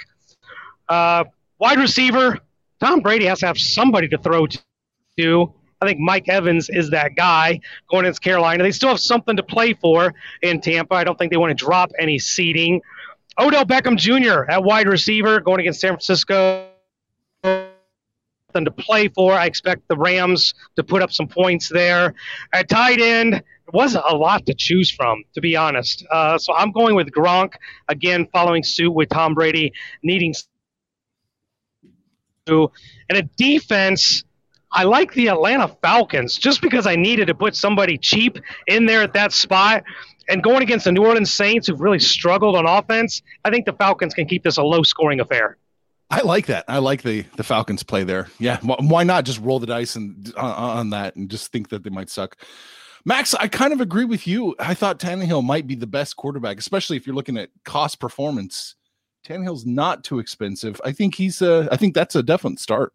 Uh, 0.89 1.25
wide 1.59 1.79
receiver, 1.81 2.39
Tom 2.79 3.01
Brady 3.01 3.25
has 3.25 3.41
to 3.41 3.49
have 3.49 3.59
somebody 3.59 4.07
to 4.11 4.19
throw 4.19 4.47
to. 5.19 5.53
I 5.81 5.87
think 5.87 6.01
Mike 6.01 6.29
Evans 6.29 6.69
is 6.69 6.91
that 6.91 7.15
guy 7.15 7.61
going 7.89 8.05
against 8.05 8.23
Carolina. 8.23 8.65
They 8.65 8.73
still 8.73 8.89
have 8.89 9.01
something 9.01 9.37
to 9.37 9.43
play 9.43 9.75
for 9.75 10.13
in 10.43 10.61
Tampa. 10.61 10.95
I 10.95 11.05
don't 11.05 11.17
think 11.19 11.31
they 11.31 11.37
want 11.37 11.57
to 11.57 11.65
drop 11.65 11.93
any 11.99 12.19
seeding. 12.19 12.81
Odell 13.39 13.65
Beckham 13.65 13.97
Jr. 13.97 14.51
at 14.51 14.65
wide 14.65 14.89
receiver 14.89 15.41
going 15.41 15.61
against 15.61 15.81
San 15.81 15.91
Francisco. 15.91 16.67
Something 17.45 18.65
to 18.65 18.71
play 18.71 19.09
for. 19.09 19.33
I 19.33 19.47
expect 19.47 19.87
the 19.87 19.97
Rams 19.97 20.55
to 20.77 20.83
put 20.83 21.03
up 21.03 21.13
some 21.13 21.29
points 21.29 21.69
there. 21.69 22.15
At 22.53 22.69
tight 22.69 23.01
end, 23.01 23.35
it 23.35 23.75
wasn't 23.75 24.05
a 24.09 24.17
lot 24.17 24.47
to 24.47 24.55
choose 24.55 24.91
from, 24.91 25.23
to 25.35 25.41
be 25.41 25.55
honest. 25.55 26.05
Uh, 26.11 26.39
so 26.39 26.55
I'm 26.55 26.73
going 26.73 26.97
with 26.97 27.13
Gronk 27.13 27.53
again, 27.89 28.27
following 28.33 28.65
suit 28.65 28.91
with 28.91 29.11
Tom 29.11 29.35
Brady 29.35 29.73
needing 30.03 30.35
to. 32.47 32.73
And 33.09 33.19
a 33.19 33.23
defense, 33.37 34.25
I 34.73 34.85
like 34.85 35.15
the 35.15 35.29
Atlanta 35.29 35.69
Falcons 35.83 36.37
just 36.37 36.61
because 36.61 36.87
I 36.87 36.97
needed 36.97 37.27
to 37.29 37.35
put 37.35 37.57
somebody 37.57 37.97
cheap 37.97 38.39
in 38.67 38.87
there 38.87 39.03
at 39.03 39.13
that 39.15 39.33
spot. 39.33 39.85
And 40.29 40.43
going 40.43 40.63
against 40.63 40.85
the 40.85 40.93
New 40.93 41.05
Orleans 41.05 41.33
Saints, 41.33 41.69
who've 41.69 41.81
really 41.81 41.99
struggled 41.99 42.55
on 42.55 42.67
offense, 42.67 43.23
I 43.45 43.51
think 43.51 43.65
the 43.65 43.73
Falcons 43.73 44.13
can 44.13 44.27
keep 44.27 44.43
this 44.43 44.59
a 44.59 44.63
low 44.63 44.83
scoring 44.83 45.21
affair. 45.21 45.57
I 46.11 46.23
like 46.23 46.47
that. 46.47 46.65
I 46.69 46.79
like 46.79 47.03
the 47.03 47.23
the 47.37 47.45
Falcons 47.45 47.83
play 47.83 48.03
there. 48.03 48.29
Yeah, 48.39 48.59
why 48.61 49.05
not 49.05 49.25
just 49.25 49.41
roll 49.41 49.59
the 49.59 49.67
dice 49.67 49.95
and 49.95 50.33
uh, 50.37 50.41
on 50.41 50.91
that 50.91 51.17
and 51.17 51.31
just 51.31 51.53
think 51.53 51.69
that 51.69 51.83
they 51.85 51.91
might 51.91 52.09
suck. 52.09 52.37
Max, 53.05 53.35
I 53.35 53.49
kind 53.49 53.73
of 53.73 53.81
agree 53.81 54.05
with 54.05 54.27
you. 54.27 54.55
I 54.59 54.75
thought 54.75 54.99
Tannehill 54.99 55.45
might 55.45 55.67
be 55.67 55.75
the 55.75 55.87
best 55.87 56.17
quarterback, 56.17 56.59
especially 56.59 56.97
if 56.97 57.07
you're 57.07 57.17
looking 57.17 57.39
at 57.39 57.51
cost 57.65 58.01
performance. 58.01 58.75
Tannehill's 59.27 59.67
not 59.67 60.05
too 60.05 60.19
expensive. 60.19 60.81
I 60.85 60.93
think 60.93 61.15
he's 61.15 61.43
a. 61.43 61.69
I 61.71 61.77
think 61.77 61.95
that's 61.95 62.17
a 62.17 62.23
definite 62.23 62.59
start. 62.59 62.93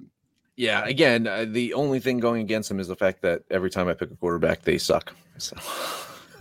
Yeah, 0.55 0.85
again, 0.85 1.25
uh, 1.25 1.45
the 1.47 1.73
only 1.73 1.99
thing 1.99 2.19
going 2.19 2.41
against 2.41 2.69
him 2.69 2.79
is 2.79 2.87
the 2.87 2.95
fact 2.95 3.21
that 3.21 3.43
every 3.49 3.69
time 3.69 3.87
I 3.87 3.93
pick 3.93 4.11
a 4.11 4.15
quarterback, 4.15 4.61
they 4.61 4.77
suck. 4.77 5.13
So 5.37 5.55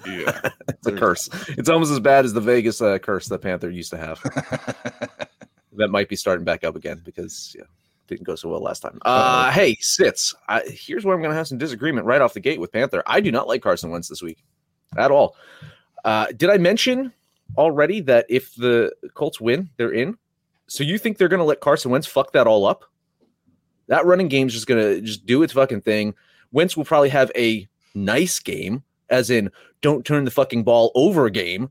Yeah, 0.06 0.50
it's 0.68 0.86
a 0.86 0.92
curse. 0.92 1.28
It's 1.48 1.68
almost 1.68 1.92
as 1.92 2.00
bad 2.00 2.24
as 2.24 2.32
the 2.32 2.40
Vegas 2.40 2.80
uh, 2.82 2.98
curse 2.98 3.28
that 3.28 3.38
Panther 3.38 3.70
used 3.70 3.90
to 3.90 3.96
have. 3.96 4.20
that 5.74 5.88
might 5.88 6.08
be 6.08 6.16
starting 6.16 6.44
back 6.44 6.64
up 6.64 6.76
again 6.76 7.00
because 7.04 7.54
yeah, 7.58 7.64
didn't 8.06 8.24
go 8.24 8.34
so 8.34 8.48
well 8.48 8.60
last 8.60 8.80
time. 8.80 8.98
Uh, 9.02 9.50
hey, 9.50 9.76
Sits, 9.80 10.34
I, 10.48 10.62
here's 10.66 11.04
where 11.04 11.14
I'm 11.14 11.22
going 11.22 11.30
to 11.32 11.36
have 11.36 11.48
some 11.48 11.58
disagreement 11.58 12.06
right 12.06 12.20
off 12.20 12.34
the 12.34 12.40
gate 12.40 12.60
with 12.60 12.72
Panther. 12.72 13.02
I 13.06 13.20
do 13.20 13.32
not 13.32 13.48
like 13.48 13.62
Carson 13.62 13.90
Wentz 13.90 14.08
this 14.08 14.22
week. 14.22 14.44
at 14.96 15.10
all. 15.10 15.36
Uh, 16.04 16.26
did 16.36 16.50
I 16.50 16.58
mention 16.58 17.12
already 17.56 18.00
that 18.00 18.26
if 18.28 18.54
the 18.56 18.92
Colts 19.14 19.40
win, 19.40 19.70
they're 19.76 19.92
in? 19.92 20.18
So 20.66 20.84
you 20.84 20.98
think 20.98 21.18
they're 21.18 21.28
going 21.28 21.38
to 21.38 21.44
let 21.44 21.60
Carson 21.60 21.90
Wentz 21.90 22.06
fuck 22.06 22.32
that 22.32 22.46
all 22.46 22.66
up? 22.66 22.84
That 23.92 24.06
running 24.06 24.28
game's 24.28 24.54
is 24.54 24.64
just 24.64 24.66
to 24.80 25.02
just 25.02 25.26
do 25.26 25.42
its 25.42 25.52
fucking 25.52 25.82
thing. 25.82 26.14
Wentz 26.50 26.78
will 26.78 26.84
probably 26.86 27.10
have 27.10 27.30
a 27.36 27.68
nice 27.94 28.38
game, 28.38 28.82
as 29.10 29.28
in 29.28 29.50
don't 29.82 30.02
turn 30.06 30.24
the 30.24 30.30
fucking 30.30 30.64
ball 30.64 30.92
over 30.94 31.28
game. 31.28 31.68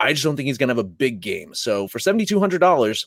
I 0.00 0.12
just 0.12 0.24
don't 0.24 0.34
think 0.34 0.48
he's 0.48 0.58
to 0.70 0.74
have 0.74 0.84
a 0.84 0.88
big 0.88 1.20
game. 1.20 1.54
So 1.54 1.86
for 1.86 2.00
seventy 2.00 2.26
two 2.26 2.40
hundred 2.40 2.58
dollars, 2.58 3.06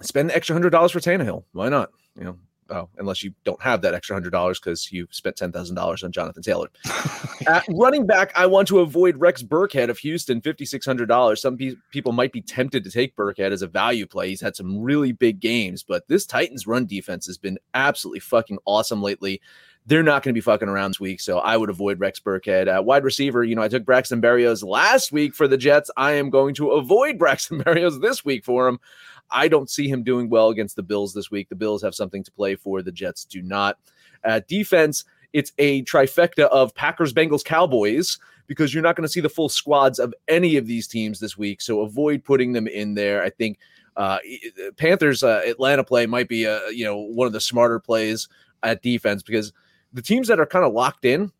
spend 0.00 0.30
the 0.30 0.34
extra 0.34 0.54
hundred 0.54 0.70
dollars 0.70 0.90
for 0.90 1.00
Tannehill. 1.00 1.44
Why 1.52 1.68
not? 1.68 1.90
You 2.18 2.24
know, 2.24 2.38
oh, 2.70 2.88
unless 2.98 3.22
you 3.22 3.32
don't 3.44 3.60
have 3.62 3.82
that 3.82 3.94
extra 3.94 4.14
hundred 4.14 4.30
dollars 4.30 4.58
because 4.58 4.90
you 4.92 5.06
spent 5.10 5.36
ten 5.36 5.52
thousand 5.52 5.76
dollars 5.76 6.02
on 6.02 6.12
Jonathan 6.12 6.42
Taylor. 6.42 6.68
At 7.46 7.64
running 7.70 8.06
back, 8.06 8.32
I 8.34 8.46
want 8.46 8.68
to 8.68 8.80
avoid 8.80 9.16
Rex 9.18 9.42
Burkhead 9.42 9.88
of 9.88 9.98
Houston, 9.98 10.40
fifty 10.40 10.64
six 10.64 10.84
hundred 10.86 11.06
dollars. 11.06 11.40
Some 11.40 11.56
pe- 11.56 11.76
people 11.90 12.12
might 12.12 12.32
be 12.32 12.42
tempted 12.42 12.84
to 12.84 12.90
take 12.90 13.16
Burkhead 13.16 13.52
as 13.52 13.62
a 13.62 13.66
value 13.66 14.06
play. 14.06 14.28
He's 14.28 14.40
had 14.40 14.56
some 14.56 14.80
really 14.80 15.12
big 15.12 15.40
games, 15.40 15.82
but 15.82 16.06
this 16.08 16.26
Titans 16.26 16.66
run 16.66 16.86
defense 16.86 17.26
has 17.26 17.38
been 17.38 17.58
absolutely 17.74 18.20
fucking 18.20 18.58
awesome 18.64 19.02
lately. 19.02 19.40
They're 19.88 20.02
not 20.02 20.24
going 20.24 20.34
to 20.34 20.36
be 20.36 20.40
fucking 20.40 20.68
around 20.68 20.90
this 20.90 21.00
week, 21.00 21.20
so 21.20 21.38
I 21.38 21.56
would 21.56 21.70
avoid 21.70 22.00
Rex 22.00 22.18
Burkhead. 22.18 22.66
Uh, 22.66 22.82
wide 22.82 23.04
receiver, 23.04 23.44
you 23.44 23.54
know, 23.54 23.62
I 23.62 23.68
took 23.68 23.84
Braxton 23.84 24.20
Berrios 24.20 24.64
last 24.64 25.12
week 25.12 25.32
for 25.32 25.46
the 25.46 25.56
Jets. 25.56 25.92
I 25.96 26.12
am 26.12 26.28
going 26.28 26.56
to 26.56 26.72
avoid 26.72 27.18
Braxton 27.20 27.62
Berrios 27.62 28.00
this 28.00 28.24
week 28.24 28.44
for 28.44 28.66
him. 28.66 28.80
I 29.30 29.48
don't 29.48 29.70
see 29.70 29.88
him 29.88 30.02
doing 30.02 30.28
well 30.28 30.48
against 30.48 30.76
the 30.76 30.82
Bills 30.82 31.14
this 31.14 31.30
week. 31.30 31.48
The 31.48 31.54
Bills 31.54 31.82
have 31.82 31.94
something 31.94 32.22
to 32.24 32.30
play 32.32 32.56
for. 32.56 32.82
The 32.82 32.92
Jets 32.92 33.24
do 33.24 33.42
not. 33.42 33.78
Uh, 34.24 34.40
defense, 34.48 35.04
it's 35.32 35.52
a 35.58 35.82
trifecta 35.84 36.44
of 36.44 36.74
Packers, 36.74 37.12
Bengals, 37.12 37.44
Cowboys 37.44 38.18
because 38.46 38.72
you're 38.72 38.82
not 38.82 38.96
going 38.96 39.06
to 39.06 39.12
see 39.12 39.20
the 39.20 39.28
full 39.28 39.48
squads 39.48 39.98
of 39.98 40.14
any 40.28 40.56
of 40.56 40.66
these 40.66 40.86
teams 40.86 41.20
this 41.20 41.36
week. 41.36 41.60
So 41.60 41.80
avoid 41.80 42.24
putting 42.24 42.52
them 42.52 42.66
in 42.66 42.94
there. 42.94 43.22
I 43.22 43.30
think 43.30 43.58
uh, 43.96 44.18
Panthers 44.76 45.22
uh, 45.22 45.42
Atlanta 45.46 45.84
play 45.84 46.06
might 46.06 46.28
be 46.28 46.44
a 46.44 46.68
you 46.70 46.84
know 46.84 46.98
one 46.98 47.26
of 47.26 47.32
the 47.32 47.40
smarter 47.40 47.78
plays 47.78 48.28
at 48.62 48.82
defense 48.82 49.22
because 49.22 49.52
the 49.92 50.02
teams 50.02 50.28
that 50.28 50.40
are 50.40 50.46
kind 50.46 50.64
of 50.64 50.72
locked 50.72 51.04
in, 51.04 51.32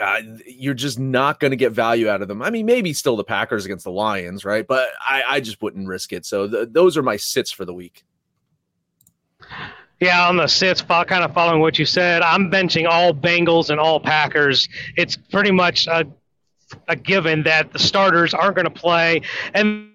uh, 0.00 0.20
you're 0.46 0.74
just 0.74 0.98
not 0.98 1.40
going 1.40 1.50
to 1.50 1.56
get 1.56 1.72
value 1.72 2.08
out 2.08 2.22
of 2.22 2.28
them. 2.28 2.42
I 2.42 2.50
mean, 2.50 2.66
maybe 2.66 2.92
still 2.92 3.16
the 3.16 3.24
Packers 3.24 3.64
against 3.64 3.84
the 3.84 3.90
Lions, 3.90 4.44
right? 4.44 4.66
But 4.66 4.88
I, 5.00 5.22
I 5.26 5.40
just 5.40 5.60
wouldn't 5.62 5.88
risk 5.88 6.12
it. 6.12 6.24
So 6.24 6.48
th- 6.48 6.68
those 6.70 6.96
are 6.96 7.02
my 7.02 7.16
sits 7.16 7.50
for 7.50 7.64
the 7.64 7.74
week. 7.74 8.04
Yeah, 10.00 10.28
on 10.28 10.36
the 10.36 10.46
sits, 10.46 10.80
kind 10.80 11.12
of 11.12 11.34
following 11.34 11.60
what 11.60 11.78
you 11.78 11.84
said, 11.84 12.22
I'm 12.22 12.50
benching 12.50 12.88
all 12.88 13.12
Bengals 13.12 13.68
and 13.68 13.78
all 13.78 14.00
Packers. 14.00 14.68
It's 14.96 15.16
pretty 15.16 15.50
much 15.50 15.86
a, 15.88 16.06
a 16.88 16.96
given 16.96 17.42
that 17.42 17.72
the 17.72 17.78
starters 17.78 18.32
aren't 18.32 18.56
going 18.56 18.64
to 18.64 18.70
play. 18.70 19.22
And 19.52 19.89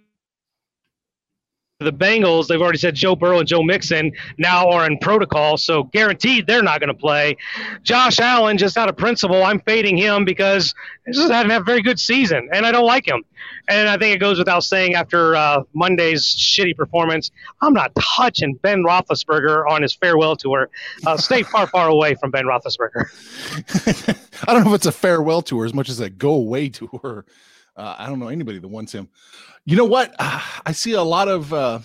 the 1.79 1.91
Bengals, 1.91 2.47
they've 2.47 2.61
already 2.61 2.77
said 2.77 2.95
Joe 2.95 3.17
Burrow 3.17 3.39
and 3.39 3.47
Joe 3.47 3.61
Mixon 3.61 4.13
now 4.37 4.69
are 4.69 4.85
in 4.85 4.97
protocol, 4.97 5.57
so 5.57 5.83
guaranteed 5.83 6.47
they're 6.47 6.63
not 6.63 6.79
going 6.79 6.87
to 6.87 6.93
play. 6.93 7.35
Josh 7.83 8.17
Allen, 8.17 8.57
just 8.57 8.77
out 8.77 8.87
of 8.87 8.95
principle, 8.95 9.43
I'm 9.43 9.59
fading 9.59 9.97
him 9.97 10.23
because 10.23 10.73
he 11.05 11.11
just 11.11 11.29
hasn't 11.29 11.51
had 11.51 11.59
a 11.59 11.63
very 11.65 11.81
good 11.81 11.99
season, 11.99 12.47
and 12.53 12.65
I 12.65 12.71
don't 12.71 12.85
like 12.85 13.05
him. 13.05 13.25
And 13.67 13.89
I 13.89 13.97
think 13.97 14.15
it 14.15 14.19
goes 14.19 14.37
without 14.37 14.63
saying 14.63 14.95
after 14.95 15.35
uh, 15.35 15.63
Monday's 15.73 16.23
shitty 16.23 16.77
performance, 16.77 17.29
I'm 17.61 17.73
not 17.73 17.91
touching 17.99 18.53
Ben 18.55 18.81
Roethlisberger 18.81 19.69
on 19.69 19.81
his 19.81 19.93
farewell 19.93 20.37
tour. 20.37 20.69
Uh, 21.05 21.17
stay 21.17 21.43
far, 21.43 21.67
far 21.67 21.89
away 21.89 22.15
from 22.15 22.31
Ben 22.31 22.45
Roethlisberger. 22.45 24.15
I 24.47 24.53
don't 24.53 24.63
know 24.63 24.69
if 24.69 24.75
it's 24.77 24.85
a 24.85 24.93
farewell 24.93 25.41
tour 25.41 25.65
as 25.65 25.73
much 25.73 25.89
as 25.89 25.99
a 25.99 26.09
go 26.09 26.35
away 26.35 26.69
tour. 26.69 27.25
Uh, 27.75 27.95
I 27.97 28.07
don't 28.07 28.19
know 28.19 28.29
anybody 28.29 28.59
that 28.59 28.67
wants 28.67 28.91
him. 28.91 29.09
You 29.65 29.75
know 29.75 29.85
what? 29.85 30.13
Uh, 30.19 30.41
I 30.65 30.71
see 30.71 30.93
a 30.93 31.03
lot 31.03 31.27
of 31.27 31.53
uh, 31.53 31.79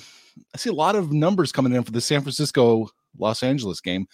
I 0.54 0.58
see 0.58 0.70
a 0.70 0.74
lot 0.74 0.96
of 0.96 1.12
numbers 1.12 1.52
coming 1.52 1.72
in 1.72 1.82
for 1.82 1.92
the 1.92 2.00
San 2.00 2.22
Francisco 2.22 2.88
Los 3.18 3.42
Angeles 3.42 3.80
game. 3.80 4.06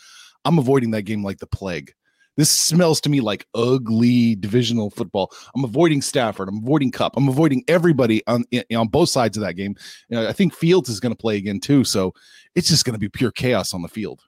I'm 0.44 0.58
avoiding 0.58 0.92
that 0.92 1.02
game 1.02 1.24
like 1.24 1.38
the 1.38 1.46
plague. 1.46 1.92
This 2.36 2.50
smells 2.50 3.00
to 3.00 3.08
me 3.08 3.20
like 3.20 3.46
ugly 3.54 4.34
divisional 4.34 4.90
football. 4.90 5.32
I'm 5.54 5.64
avoiding 5.64 6.02
Stafford. 6.02 6.48
I'm 6.48 6.58
avoiding 6.58 6.90
Kupp. 6.90 7.16
I'm 7.16 7.28
avoiding 7.28 7.64
everybody 7.66 8.22
on 8.26 8.44
on 8.74 8.88
both 8.88 9.08
sides 9.08 9.38
of 9.38 9.42
that 9.42 9.54
game. 9.54 9.74
You 10.08 10.16
know, 10.16 10.28
I 10.28 10.32
think 10.32 10.54
Fields 10.54 10.90
is 10.90 11.00
going 11.00 11.14
to 11.14 11.18
play 11.18 11.38
again 11.38 11.60
too, 11.60 11.82
so 11.82 12.12
it's 12.54 12.68
just 12.68 12.84
going 12.84 12.92
to 12.92 12.98
be 12.98 13.08
pure 13.08 13.30
chaos 13.30 13.72
on 13.72 13.80
the 13.80 13.88
field. 13.88 14.20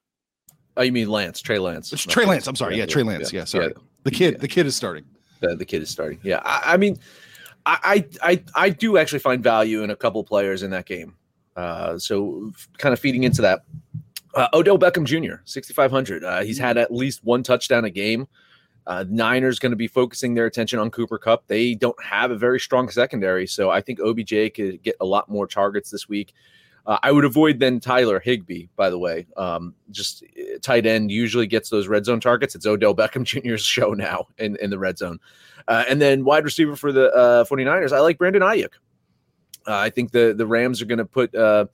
Oh, 0.78 0.82
you 0.82 0.92
mean 0.92 1.10
Lance? 1.10 1.42
Trey 1.42 1.58
Lance? 1.58 1.92
It's 1.92 2.04
Trey 2.04 2.24
Lance. 2.24 2.46
I'm 2.46 2.56
sorry. 2.56 2.76
Yeah, 2.76 2.82
yeah 2.82 2.86
Trey 2.86 3.02
Lance. 3.02 3.32
Yeah, 3.32 3.40
yeah 3.40 3.44
sorry. 3.44 3.66
Yeah. 3.66 3.82
The 4.04 4.10
kid. 4.10 4.40
The 4.40 4.48
kid 4.48 4.64
is 4.64 4.74
starting. 4.74 5.04
The, 5.40 5.54
the 5.56 5.64
kid 5.64 5.82
is 5.82 5.90
starting. 5.90 6.18
Yeah, 6.22 6.40
I, 6.44 6.74
I 6.74 6.76
mean 6.78 6.98
I, 7.68 8.06
I 8.22 8.44
I 8.54 8.70
do 8.70 8.96
actually 8.96 9.18
find 9.18 9.42
value 9.42 9.82
in 9.82 9.90
a 9.90 9.96
couple 9.96 10.24
players 10.24 10.62
in 10.62 10.70
that 10.70 10.86
game. 10.86 11.14
Uh, 11.56 11.98
so 11.98 12.52
kind 12.78 12.92
of 12.92 13.00
feeding 13.00 13.24
into 13.24 13.42
that. 13.42 13.64
Uh, 14.34 14.46
Odell 14.52 14.78
Beckham 14.78 15.04
Jr. 15.04 15.42
6,500. 15.44 16.22
Uh, 16.22 16.42
he's 16.42 16.58
had 16.58 16.78
at 16.78 16.92
least 16.92 17.24
one 17.24 17.42
touchdown 17.42 17.84
a 17.84 17.90
game. 17.90 18.28
Uh, 18.86 19.04
Niners 19.08 19.58
going 19.58 19.72
to 19.72 19.76
be 19.76 19.88
focusing 19.88 20.34
their 20.34 20.46
attention 20.46 20.78
on 20.78 20.90
Cooper 20.90 21.18
Kupp. 21.18 21.46
They 21.46 21.74
don't 21.74 22.00
have 22.02 22.30
a 22.30 22.36
very 22.36 22.60
strong 22.60 22.88
secondary, 22.88 23.46
so 23.46 23.70
I 23.70 23.80
think 23.80 24.00
OBJ 24.00 24.54
could 24.54 24.82
get 24.82 24.96
a 25.00 25.04
lot 25.04 25.28
more 25.28 25.46
targets 25.46 25.90
this 25.90 26.08
week. 26.08 26.32
Uh, 26.88 26.98
I 27.02 27.12
would 27.12 27.26
avoid 27.26 27.60
then 27.60 27.80
Tyler 27.80 28.18
Higbee, 28.18 28.68
by 28.74 28.88
the 28.88 28.98
way. 28.98 29.26
Um, 29.36 29.74
just 29.90 30.24
uh, 30.24 30.58
tight 30.62 30.86
end 30.86 31.12
usually 31.12 31.46
gets 31.46 31.68
those 31.68 31.86
red 31.86 32.06
zone 32.06 32.18
targets. 32.18 32.54
It's 32.54 32.64
Odell 32.64 32.94
Beckham 32.94 33.24
Jr.'s 33.24 33.60
show 33.60 33.92
now 33.92 34.26
in, 34.38 34.56
in 34.56 34.70
the 34.70 34.78
red 34.78 34.96
zone. 34.96 35.20
Uh, 35.68 35.84
and 35.86 36.00
then 36.00 36.24
wide 36.24 36.44
receiver 36.44 36.76
for 36.76 36.90
the 36.90 37.12
uh, 37.12 37.44
49ers, 37.44 37.92
I 37.92 38.00
like 38.00 38.16
Brandon 38.16 38.40
Aiyuk. 38.40 38.72
Uh, 39.66 39.76
I 39.76 39.90
think 39.90 40.12
the, 40.12 40.34
the 40.34 40.46
Rams 40.46 40.80
are 40.80 40.86
going 40.86 40.98
to 40.98 41.04
put 41.04 41.34
uh, 41.34 41.66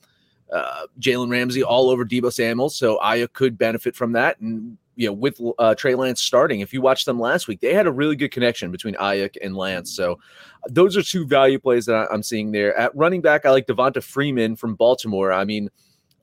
Jalen 0.99 1.30
Ramsey 1.30 1.62
all 1.62 1.90
over 1.90 2.04
Deebo 2.04 2.33
Samuel, 2.33 2.68
so 2.68 2.99
Aiyuk 2.99 3.33
could 3.35 3.56
benefit 3.56 3.94
from 3.94 4.12
that. 4.12 4.40
And 4.40 4.76
you 4.97 5.09
know, 5.09 5.13
with 5.13 5.41
uh, 5.59 5.75
Trey 5.75 5.95
Lance 5.95 6.21
starting, 6.21 6.61
if 6.61 6.73
you 6.73 6.81
watched 6.81 7.07
them 7.07 7.19
last 7.19 7.49
week, 7.49 7.61
they 7.61 7.75
had 7.75 7.87
a 7.87 7.93
really 7.93 8.17
good 8.17 8.31
connection 8.31 8.71
between 8.71 8.95
Aiyuk 8.95 9.37
and 9.43 9.57
Lance. 9.57 9.95
So 9.95 10.19
those 10.69 10.97
are 10.97 11.03
two 11.03 11.27
value 11.27 11.59
plays 11.59 11.87
that 11.87 12.09
I'm 12.13 12.23
seeing 12.23 12.53
there. 12.53 12.77
At 12.77 12.95
running 12.95 13.21
back, 13.21 13.45
I 13.45 13.51
like 13.51 13.67
Devonta 13.67 14.03
Freeman 14.03 14.57
from 14.57 14.75
Baltimore. 14.75 15.33
I 15.33 15.45
mean, 15.45 15.71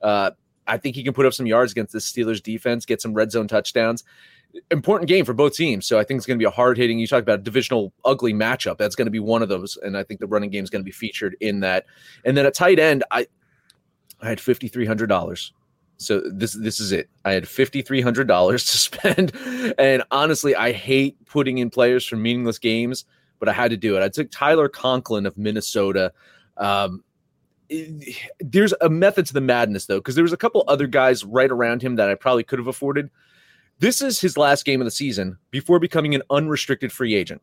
uh, 0.02 0.32
I 0.66 0.78
think 0.78 0.96
he 0.96 1.02
can 1.02 1.12
put 1.12 1.26
up 1.26 1.34
some 1.34 1.46
yards 1.46 1.72
against 1.72 1.92
the 1.92 1.98
Steelers 1.98 2.42
defense, 2.42 2.86
get 2.86 3.02
some 3.02 3.14
red 3.14 3.32
zone 3.32 3.48
touchdowns 3.48 4.04
important 4.70 5.08
game 5.08 5.24
for 5.24 5.32
both 5.32 5.54
teams. 5.54 5.86
So 5.86 5.98
I 5.98 6.04
think 6.04 6.18
it's 6.18 6.26
going 6.26 6.38
to 6.38 6.42
be 6.42 6.46
a 6.46 6.50
hard 6.50 6.76
hitting. 6.76 6.98
You 6.98 7.06
talk 7.06 7.22
about 7.22 7.40
a 7.40 7.42
divisional 7.42 7.92
ugly 8.04 8.32
matchup. 8.32 8.78
That's 8.78 8.94
going 8.94 9.06
to 9.06 9.10
be 9.10 9.20
one 9.20 9.42
of 9.42 9.48
those, 9.48 9.78
and 9.82 9.96
I 9.96 10.02
think 10.02 10.20
the 10.20 10.26
running 10.26 10.50
game 10.50 10.64
is 10.64 10.70
going 10.70 10.82
to 10.82 10.84
be 10.84 10.92
featured 10.92 11.36
in 11.40 11.60
that. 11.60 11.86
And 12.24 12.36
then 12.36 12.46
a 12.46 12.50
tight 12.50 12.78
end, 12.78 13.04
I 13.10 13.26
I 14.20 14.28
had 14.28 14.40
fifty 14.40 14.68
three 14.68 14.86
hundred 14.86 15.08
dollars. 15.08 15.52
So 16.02 16.20
this 16.20 16.52
this 16.52 16.80
is 16.80 16.92
it. 16.92 17.08
I 17.24 17.32
had 17.32 17.48
fifty 17.48 17.82
three 17.82 18.00
hundred 18.00 18.28
dollars 18.28 18.64
to 18.66 18.78
spend, 18.78 19.32
and 19.78 20.02
honestly, 20.10 20.54
I 20.54 20.72
hate 20.72 21.24
putting 21.26 21.58
in 21.58 21.70
players 21.70 22.06
for 22.06 22.16
meaningless 22.16 22.58
games, 22.58 23.04
but 23.38 23.48
I 23.48 23.52
had 23.52 23.70
to 23.70 23.76
do 23.76 23.96
it. 23.96 24.02
I 24.02 24.08
took 24.08 24.30
Tyler 24.30 24.68
Conklin 24.68 25.26
of 25.26 25.36
Minnesota. 25.38 26.12
Um, 26.56 27.02
there's 28.40 28.74
a 28.80 28.88
method 28.90 29.26
to 29.26 29.32
the 29.32 29.40
madness 29.40 29.86
though, 29.86 29.98
because 29.98 30.14
there 30.14 30.24
was 30.24 30.32
a 30.32 30.36
couple 30.36 30.64
other 30.68 30.86
guys 30.86 31.24
right 31.24 31.50
around 31.50 31.82
him 31.82 31.96
that 31.96 32.10
I 32.10 32.14
probably 32.14 32.44
could 32.44 32.58
have 32.58 32.68
afforded. 32.68 33.10
This 33.78 34.00
is 34.00 34.20
his 34.20 34.36
last 34.36 34.64
game 34.64 34.80
of 34.80 34.84
the 34.84 34.90
season 34.90 35.38
before 35.50 35.78
becoming 35.78 36.14
an 36.14 36.22
unrestricted 36.30 36.92
free 36.92 37.14
agent. 37.14 37.42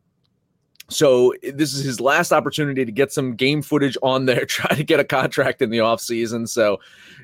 So 0.90 1.34
this 1.42 1.74
is 1.74 1.84
his 1.84 2.02
last 2.02 2.32
opportunity 2.32 2.84
to 2.84 2.92
get 2.92 3.12
some 3.12 3.36
game 3.36 3.62
footage 3.62 3.98
on 4.02 4.26
there, 4.26 4.46
try 4.48 4.76
to 4.76 4.84
get 4.84 5.00
a 5.00 5.04
contract 5.04 5.62
in 5.62 5.70
the 5.70 5.78
offseason. 5.78 6.48
So 6.48 6.80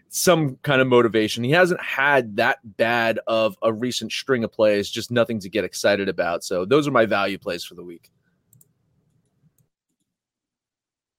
some 0.10 0.58
kind 0.58 0.82
of 0.82 0.88
motivation. 0.88 1.44
He 1.44 1.52
hasn't 1.52 1.82
had 1.82 2.38
that 2.38 2.60
bad 2.78 3.20
of 3.28 3.58
a 3.62 3.74
recent 3.74 4.12
string 4.12 4.44
of 4.44 4.52
plays, 4.52 4.90
just 4.90 5.12
nothing 5.12 5.40
to 5.40 5.50
get 5.50 5.64
excited 5.64 6.08
about. 6.08 6.44
So 6.44 6.66
those 6.66 6.88
are 6.88 6.92
my 6.92 7.06
value 7.06 7.38
plays 7.38 7.64
for 7.64 7.76
the 7.76 7.84
week. 7.84 8.12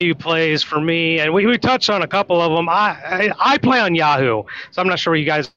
Few 0.01 0.15
plays 0.15 0.63
for 0.63 0.81
me, 0.81 1.21
and 1.21 1.33
we, 1.33 1.47
we 1.47 1.57
touched 1.57 1.89
on 1.89 2.03
a 2.03 2.07
couple 2.07 2.41
of 2.41 2.53
them. 2.53 2.69
I, 2.69 2.73
I, 3.05 3.31
I 3.39 3.59
play 3.59 3.81
on 3.81 3.95
Yahoo, 3.95 4.43
so 4.71 4.83
I'm 4.83 4.89
not 4.89 4.99
sure 4.99 5.17
you 5.17 5.25
guys 5.25 5.51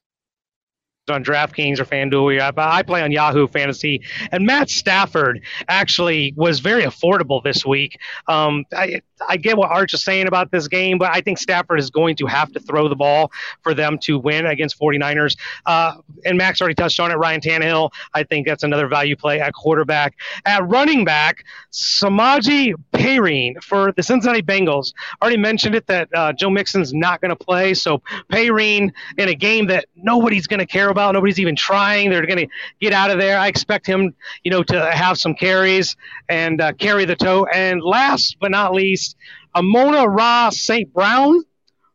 on 1.10 1.24
DraftKings 1.24 1.80
or 1.80 1.86
FanDuel. 1.86 2.54
I 2.58 2.84
play 2.84 3.02
on 3.02 3.12
Yahoo 3.12 3.48
Fantasy, 3.48 4.02
and 4.32 4.46
Matt 4.46 4.70
Stafford 4.70 5.42
actually 5.68 6.34
was 6.36 6.60
very 6.60 6.84
affordable 6.84 7.44
this 7.44 7.66
week. 7.66 8.00
Um, 8.28 8.66
I, 8.74 9.02
I 9.28 9.38
get 9.38 9.58
what 9.58 9.70
Arch 9.70 9.94
is 9.94 10.04
saying 10.04 10.28
about 10.28 10.52
this 10.52 10.68
game, 10.68 10.98
but 10.98 11.14
I 11.14 11.22
think 11.22 11.38
Stafford 11.38 11.80
is 11.80 11.90
going 11.90 12.16
to 12.18 12.26
have 12.26 12.52
to 12.54 12.60
throw 12.60 12.88
the 12.88 12.96
ball 12.96 13.32
for 13.62 13.74
them 13.74 13.98
to 14.04 14.20
win 14.20 14.46
against 14.46 14.80
49ers. 14.80 15.38
Uh, 15.66 15.96
and 16.26 16.38
Max 16.38 16.62
already 16.62 16.76
touched 16.76 17.00
on 17.00 17.12
it. 17.12 17.16
Ryan 17.16 17.42
Tannehill, 17.42 17.92
I 18.14 18.24
think 18.24 18.48
that's 18.48 18.64
another 18.64 18.88
value 18.88 19.16
play 19.16 19.40
at 19.40 19.54
quarterback. 19.54 20.16
At 20.46 20.68
running 20.68 21.06
back, 21.06 21.46
Samaje 21.72 22.74
Perine 22.94 23.62
for 23.64 23.92
the 23.92 24.04
Cincinnati 24.04 24.42
Bengals. 24.42 24.94
Already 25.22 25.38
mentioned 25.38 25.76
it 25.76 25.88
that 25.88 26.10
uh, 26.14 26.34
Joe 26.34 26.50
Mixon's 26.50 26.94
not 26.94 27.22
going 27.22 27.30
to 27.30 27.36
play, 27.36 27.74
so 27.74 28.02
Perine 28.32 28.92
in 29.18 29.30
a 29.30 29.36
game 29.36 29.68
that 29.68 29.86
nobody's 29.96 30.48
going 30.48 30.60
to 30.60 30.66
care 30.66 30.90
about 30.90 30.99
about. 31.00 31.14
Nobody's 31.14 31.40
even 31.40 31.56
trying. 31.56 32.10
They're 32.10 32.26
going 32.26 32.48
to 32.48 32.48
get 32.82 32.92
out 32.92 33.10
of 33.10 33.18
there. 33.18 33.40
I 33.40 33.48
expect 33.48 33.88
him, 33.88 34.14
you 34.44 34.52
know, 34.52 34.64
to 34.64 34.92
have 34.92 35.18
some 35.18 35.34
carries 35.34 35.96
and 36.28 36.60
uh, 36.60 36.74
carry 36.74 37.06
the 37.06 37.16
toe. 37.16 37.46
And 37.46 37.82
last 37.82 38.38
but 38.42 38.52
not 38.52 38.74
least, 38.74 39.16
Amon-Ra 39.56 40.50
St. 40.50 40.94
Brown 40.94 41.42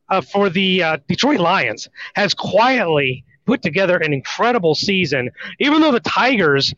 uh, 0.09 0.23
for 0.23 0.49
the 0.49 0.83
uh, 0.83 0.97
Detroit 1.07 1.41
Lions 1.41 1.89
has 2.15 2.33
quietly 2.33 3.25
put 3.45 3.61
together 3.61 3.99
an 3.99 4.15
incredible 4.15 4.75
season. 4.75 5.31
Even 5.61 5.83
though 5.83 5.93
the 5.93 6.01
Tigers 6.01 6.75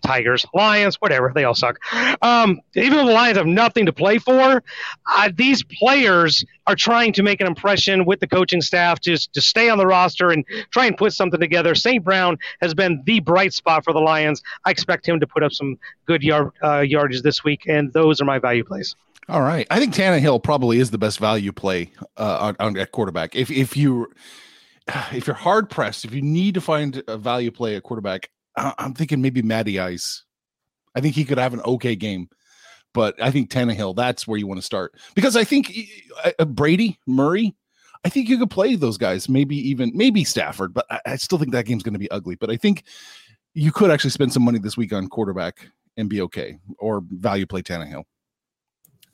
Tigers, 0.00 0.44
Lions, 0.54 0.96
whatever. 0.96 1.32
They 1.34 1.44
all 1.44 1.54
suck. 1.54 1.78
Um, 2.22 2.60
even 2.74 2.98
though 2.98 3.06
the 3.06 3.12
Lions 3.12 3.38
have 3.38 3.46
nothing 3.46 3.86
to 3.86 3.92
play 3.92 4.18
for, 4.18 4.62
uh, 5.14 5.30
these 5.34 5.62
players 5.62 6.44
are 6.66 6.74
trying 6.74 7.12
to 7.14 7.22
make 7.22 7.40
an 7.40 7.46
impression 7.46 8.04
with 8.04 8.20
the 8.20 8.26
coaching 8.26 8.60
staff 8.60 9.00
just 9.00 9.32
to 9.34 9.40
stay 9.40 9.68
on 9.68 9.78
the 9.78 9.86
roster 9.86 10.30
and 10.30 10.44
try 10.70 10.86
and 10.86 10.96
put 10.96 11.12
something 11.12 11.40
together. 11.40 11.74
St. 11.74 12.02
Brown 12.02 12.38
has 12.60 12.74
been 12.74 13.02
the 13.06 13.20
bright 13.20 13.52
spot 13.52 13.84
for 13.84 13.92
the 13.92 14.00
Lions. 14.00 14.42
I 14.64 14.70
expect 14.70 15.08
him 15.08 15.20
to 15.20 15.26
put 15.26 15.42
up 15.42 15.52
some 15.52 15.78
good 16.06 16.22
yard 16.22 16.52
uh, 16.62 16.84
this 17.22 17.44
week, 17.44 17.62
and 17.66 17.92
those 17.92 18.20
are 18.20 18.24
my 18.24 18.38
value 18.38 18.64
plays. 18.64 18.94
All 19.28 19.42
right, 19.42 19.66
I 19.70 19.80
think 19.80 19.92
Tannehill 19.92 20.42
probably 20.42 20.78
is 20.78 20.92
the 20.92 20.98
best 20.98 21.18
value 21.18 21.50
play 21.50 21.90
uh, 22.16 22.38
on, 22.40 22.56
on 22.60 22.76
at 22.76 22.92
quarterback. 22.92 23.34
If 23.34 23.50
if 23.50 23.76
you 23.76 24.12
if 25.12 25.26
you're 25.26 25.34
hard 25.34 25.68
pressed, 25.68 26.04
if 26.04 26.14
you 26.14 26.22
need 26.22 26.54
to 26.54 26.60
find 26.60 27.02
a 27.08 27.16
value 27.16 27.50
play 27.50 27.74
at 27.74 27.82
quarterback, 27.82 28.30
I'm 28.56 28.94
thinking 28.94 29.20
maybe 29.20 29.42
Matty 29.42 29.78
Ice. 29.78 30.24
I 30.94 31.00
think 31.00 31.14
he 31.14 31.24
could 31.24 31.38
have 31.38 31.52
an 31.52 31.60
okay 31.60 31.94
game, 31.94 32.28
but 32.94 33.20
I 33.22 33.30
think 33.30 33.50
Tannehill, 33.50 33.94
that's 33.94 34.26
where 34.26 34.38
you 34.38 34.46
want 34.46 34.58
to 34.58 34.64
start 34.66 34.94
because 35.14 35.36
I 35.36 35.44
think 35.44 35.76
uh, 36.38 36.44
Brady, 36.46 36.98
Murray, 37.06 37.54
I 38.04 38.08
think 38.08 38.28
you 38.28 38.38
could 38.38 38.50
play 38.50 38.76
those 38.76 38.96
guys, 38.96 39.28
maybe 39.28 39.56
even 39.68 39.92
maybe 39.94 40.24
Stafford, 40.24 40.72
but 40.72 40.86
I, 40.90 41.00
I 41.04 41.16
still 41.16 41.38
think 41.38 41.52
that 41.52 41.66
game's 41.66 41.82
going 41.82 41.92
to 41.92 41.98
be 41.98 42.10
ugly. 42.10 42.36
But 42.36 42.50
I 42.50 42.56
think 42.56 42.84
you 43.52 43.72
could 43.72 43.90
actually 43.90 44.10
spend 44.10 44.32
some 44.32 44.44
money 44.44 44.58
this 44.58 44.76
week 44.76 44.92
on 44.92 45.08
quarterback 45.08 45.68
and 45.96 46.08
be 46.08 46.20
okay, 46.22 46.58
or 46.78 47.02
value 47.10 47.46
play 47.46 47.62
Tannehill. 47.62 48.04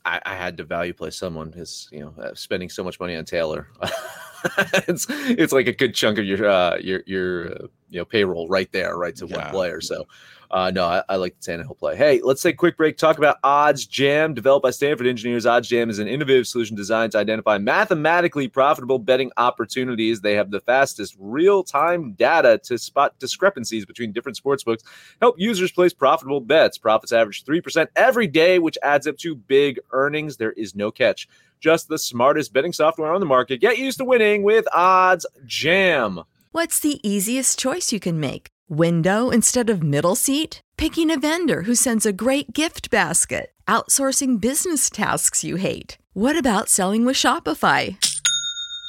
I, 0.05 0.21
I 0.25 0.35
had 0.35 0.57
to 0.59 0.65
value 0.65 0.93
play 0.93 1.11
someone 1.11 1.51
because 1.51 1.89
you 1.91 2.01
know 2.01 2.15
uh, 2.23 2.35
spending 2.35 2.69
so 2.69 2.85
much 2.85 3.01
money 3.01 3.17
on 3.17 3.25
Taylor. 3.25 3.69
it's 4.89 5.07
it's 5.09 5.53
like 5.53 5.67
a 5.67 5.73
good 5.73 5.95
chunk 5.95 6.19
of 6.19 6.25
your 6.25 6.49
uh, 6.49 6.77
your 6.79 7.03
your 7.07 7.53
uh, 7.53 7.67
you 7.91 7.99
know 7.99 8.05
payroll 8.05 8.49
right 8.49 8.71
there, 8.73 8.97
right 8.97 9.15
to 9.17 9.27
yeah. 9.27 9.37
one 9.37 9.51
player. 9.51 9.81
So 9.81 10.07
uh, 10.53 10.71
no, 10.71 10.85
I, 10.85 11.03
I, 11.09 11.17
like 11.17 11.41
the 11.41 11.51
Tannehill 11.51 11.79
play. 11.79 11.97
Hey, 11.97 12.21
let's 12.23 12.43
take 12.43 12.57
a 12.57 12.59
quick 12.59 12.77
break. 12.77 12.99
Talk 12.99 13.17
about 13.17 13.39
Odds 13.43 13.87
Jam, 13.87 14.35
developed 14.35 14.63
by 14.63 14.71
Stanford 14.71 15.07
engineers. 15.07 15.47
Odds 15.47 15.67
Jam 15.67 15.89
is 15.89 15.99
an 15.99 16.09
innovative 16.09 16.47
solution 16.47 16.77
designed 16.77 17.13
to 17.13 17.19
identify 17.19 17.57
mathematically 17.57 18.49
profitable 18.49 18.99
betting 18.99 19.31
opportunities. 19.39 20.21
They 20.21 20.35
have 20.35 20.51
the 20.51 20.61
fastest 20.61 21.17
real-time 21.19 22.13
data 22.13 22.61
to 22.65 22.77
spot 22.77 23.19
discrepancies 23.19 23.87
between 23.87 24.13
different 24.13 24.37
sports 24.37 24.63
books. 24.63 24.83
Help 25.23 25.37
users 25.39 25.73
place 25.73 25.95
profitable 25.95 26.41
bets. 26.43 26.77
Profits 26.77 27.13
average 27.13 27.45
three 27.45 27.63
percent 27.63 27.89
every 27.97 28.27
day, 28.27 28.59
which 28.59 28.77
adds 28.83 29.07
up 29.07 29.17
to 29.19 29.35
big 29.35 29.81
earnings. 29.93 30.37
There 30.37 30.53
is 30.53 30.75
no 30.75 30.91
catch 30.91 31.29
just 31.63 31.89
the 31.89 31.99
smartest 31.99 32.53
betting 32.53 32.73
software 32.73 33.13
on 33.13 33.21
the 33.21 33.27
market. 33.27 33.61
Get 33.61 33.79
used 33.79 33.99
to 33.99 34.05
winning 34.05 34.43
with 34.43 34.67
Odds 34.75 35.25
Jam. 35.47 36.25
What's 36.51 36.81
the 36.81 37.01
easiest 37.09 37.59
choice 37.59 37.93
you 37.93 38.01
can 38.01 38.21
make? 38.21 38.49
Window 38.69 39.31
instead 39.31 39.71
of 39.71 39.83
middle 39.83 40.17
seat? 40.17 40.61
Picking 40.77 41.11
a 41.11 41.19
vendor 41.19 41.63
who 41.63 41.75
sends 41.75 42.05
a 42.05 42.13
great 42.13 42.53
gift 42.53 42.91
basket? 42.91 43.53
Outsourcing 43.69 44.41
business 44.41 44.91
tasks 44.91 45.45
you 45.45 45.57
hate? 45.57 45.97
What 46.13 46.37
about 46.37 46.69
selling 46.69 47.07
with 47.07 47.17
Shopify? 47.17 47.97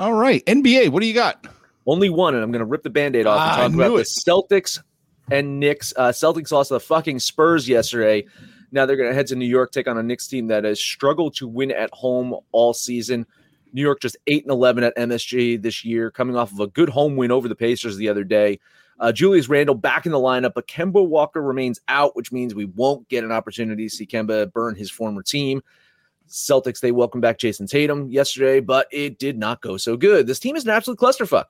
All 0.00 0.14
right, 0.14 0.42
NBA. 0.46 0.88
What 0.88 1.00
do 1.02 1.06
you 1.06 1.12
got? 1.12 1.46
Only 1.86 2.08
one, 2.08 2.34
and 2.34 2.42
I'm 2.42 2.50
going 2.50 2.60
to 2.60 2.64
rip 2.64 2.82
the 2.82 2.88
band-aid 2.88 3.26
off 3.26 3.38
and 3.38 3.50
Ah, 3.50 3.56
talk 3.56 3.74
about 3.74 3.88
knew 3.90 3.96
the 3.96 4.00
it. 4.02 4.08
Celtics 4.26 4.80
and 5.30 5.60
Knicks. 5.60 5.92
Uh, 5.94 6.08
Celtics 6.08 6.50
lost 6.52 6.68
to 6.68 6.74
the 6.74 6.80
fucking 6.80 7.18
Spurs 7.18 7.68
yesterday. 7.68 8.24
Now 8.72 8.86
they're 8.86 8.96
going 8.96 9.10
to 9.10 9.14
head 9.14 9.26
to 9.26 9.36
New 9.36 9.44
York, 9.44 9.72
take 9.72 9.86
on 9.88 9.98
a 9.98 10.02
Knicks 10.02 10.26
team 10.26 10.46
that 10.46 10.64
has 10.64 10.80
struggled 10.80 11.34
to 11.36 11.46
win 11.46 11.70
at 11.70 11.90
home 11.92 12.34
all 12.52 12.72
season. 12.72 13.26
New 13.74 13.82
York 13.82 14.00
just 14.00 14.16
8 14.26 14.44
and 14.44 14.50
11 14.52 14.84
at 14.84 14.96
MSG 14.96 15.60
this 15.60 15.84
year, 15.84 16.10
coming 16.10 16.34
off 16.34 16.50
of 16.50 16.60
a 16.60 16.66
good 16.68 16.88
home 16.88 17.16
win 17.16 17.30
over 17.30 17.46
the 17.46 17.54
Pacers 17.54 17.98
the 17.98 18.08
other 18.08 18.24
day. 18.24 18.58
Uh, 18.98 19.12
Julius 19.12 19.50
Randle 19.50 19.74
back 19.74 20.06
in 20.06 20.12
the 20.12 20.18
lineup, 20.18 20.52
but 20.54 20.66
Kemba 20.66 21.06
Walker 21.06 21.42
remains 21.42 21.78
out, 21.88 22.16
which 22.16 22.32
means 22.32 22.54
we 22.54 22.64
won't 22.64 23.06
get 23.10 23.22
an 23.22 23.32
opportunity 23.32 23.86
to 23.86 23.94
see 23.94 24.06
Kemba 24.06 24.50
burn 24.50 24.76
his 24.76 24.90
former 24.90 25.22
team. 25.22 25.62
Celtics, 26.30 26.80
they 26.80 26.92
welcomed 26.92 27.22
back 27.22 27.38
Jayson 27.38 27.66
Tatum 27.66 28.08
yesterday, 28.08 28.60
but 28.60 28.86
it 28.90 29.18
did 29.18 29.36
not 29.36 29.60
go 29.60 29.76
so 29.76 29.96
good. 29.96 30.26
This 30.26 30.38
team 30.38 30.56
is 30.56 30.64
an 30.64 30.70
absolute 30.70 30.98
clusterfuck. 30.98 31.46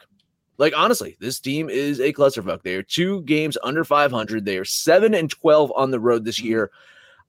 Like, 0.59 0.73
honestly, 0.77 1.16
this 1.21 1.40
team 1.40 1.71
is 1.71 2.01
a 2.01 2.12
clusterfuck. 2.12 2.62
They 2.62 2.75
are 2.75 2.83
two 2.83 3.23
games 3.23 3.57
under 3.62 3.85
500. 3.85 4.45
They 4.45 4.59
are 4.59 4.64
7 4.64 5.14
and 5.14 5.31
12 5.31 5.73
on 5.77 5.90
the 5.90 6.01
road 6.01 6.25
this 6.25 6.40
year. 6.40 6.71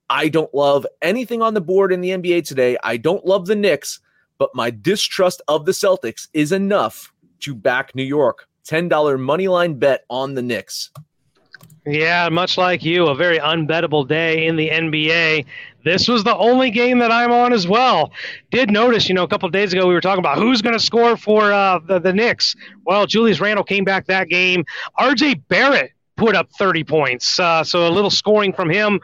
I 0.10 0.28
don't 0.28 0.54
love 0.54 0.86
anything 1.02 1.42
on 1.42 1.54
the 1.54 1.62
board 1.62 1.94
in 1.94 2.02
the 2.02 2.10
NBA 2.10 2.46
today. 2.46 2.78
I 2.84 2.98
don't 2.98 3.26
love 3.26 3.46
the 3.46 3.56
Knicks, 3.56 4.02
but 4.38 4.54
my 4.54 4.70
distrust 4.70 5.42
of 5.48 5.66
the 5.66 5.72
Celtics 5.72 6.28
is 6.34 6.52
enough 6.52 7.14
to 7.42 7.56
back 7.56 7.96
New 7.96 8.04
York. 8.04 8.48
$10 8.68 9.20
money 9.20 9.48
line 9.48 9.80
bet 9.80 10.04
on 10.10 10.34
the 10.34 10.42
Knicks. 10.42 10.92
Yeah, 11.86 12.30
much 12.30 12.58
like 12.58 12.84
you, 12.84 13.08
a 13.08 13.16
very 13.16 13.40
unbettable 13.40 14.08
day 14.08 14.46
in 14.46 14.56
the 14.56 14.70
NBA. 14.70 15.46
This 15.84 16.08
was 16.08 16.24
the 16.24 16.36
only 16.36 16.70
game 16.70 17.00
that 17.00 17.12
I'm 17.12 17.32
on 17.32 17.54
as 17.54 17.68
well. 17.68 18.12
Did 18.52 18.72
notice, 18.72 19.10
you 19.10 19.16
know, 19.16 19.24
a 19.24 19.28
couple 19.28 19.50
days 19.50 19.74
ago 19.74 19.88
we 19.88 19.94
were 19.94 20.02
talking 20.02 20.20
about 20.20 20.38
who's 20.38 20.62
going 20.62 20.78
to 20.78 20.84
score 20.84 21.18
for 21.18 21.52
uh, 21.52 21.80
the, 21.80 22.00
the 22.00 22.14
Knicks. 22.14 22.56
Well, 22.86 23.06
Julius 23.06 23.40
Randle 23.40 23.64
came 23.64 23.84
back 23.84 24.06
that 24.08 24.30
game. 24.30 24.66
RJ 25.00 25.42
Barrett 25.48 25.92
put 26.18 26.36
up 26.36 26.52
30 26.52 26.84
points. 26.84 27.40
Uh, 27.40 27.64
so 27.64 27.88
a 27.88 27.90
little 27.90 28.12
scoring 28.12 28.54
from 28.54 28.70
him. 28.70 29.00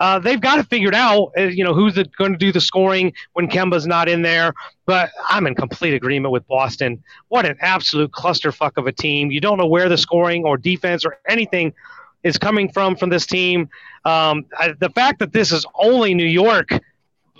Uh, 0.00 0.18
they've 0.18 0.40
got 0.40 0.58
it 0.58 0.66
figured 0.68 0.94
out, 0.94 1.30
uh, 1.38 1.42
you 1.42 1.62
know, 1.62 1.74
who's 1.74 1.94
going 2.18 2.32
to 2.32 2.38
do 2.38 2.50
the 2.50 2.60
scoring 2.60 3.12
when 3.34 3.46
Kemba's 3.46 3.86
not 3.86 4.08
in 4.08 4.22
there. 4.22 4.54
But 4.86 5.10
I'm 5.28 5.46
in 5.46 5.54
complete 5.54 5.94
agreement 5.94 6.32
with 6.32 6.46
Boston. 6.48 7.02
What 7.28 7.44
an 7.44 7.56
absolute 7.60 8.10
clusterfuck 8.10 8.78
of 8.78 8.86
a 8.86 8.92
team. 8.92 9.30
You 9.30 9.40
don't 9.40 9.58
know 9.58 9.66
where 9.66 9.88
the 9.88 9.98
scoring 9.98 10.44
or 10.44 10.56
defense 10.56 11.04
or 11.04 11.18
anything 11.28 11.74
is 12.22 12.38
coming 12.38 12.70
from 12.70 12.96
from 12.96 13.10
this 13.10 13.26
team. 13.26 13.68
Um, 14.04 14.44
I, 14.58 14.74
the 14.78 14.90
fact 14.90 15.18
that 15.20 15.32
this 15.32 15.52
is 15.52 15.66
only 15.74 16.14
New 16.14 16.24
York, 16.26 16.70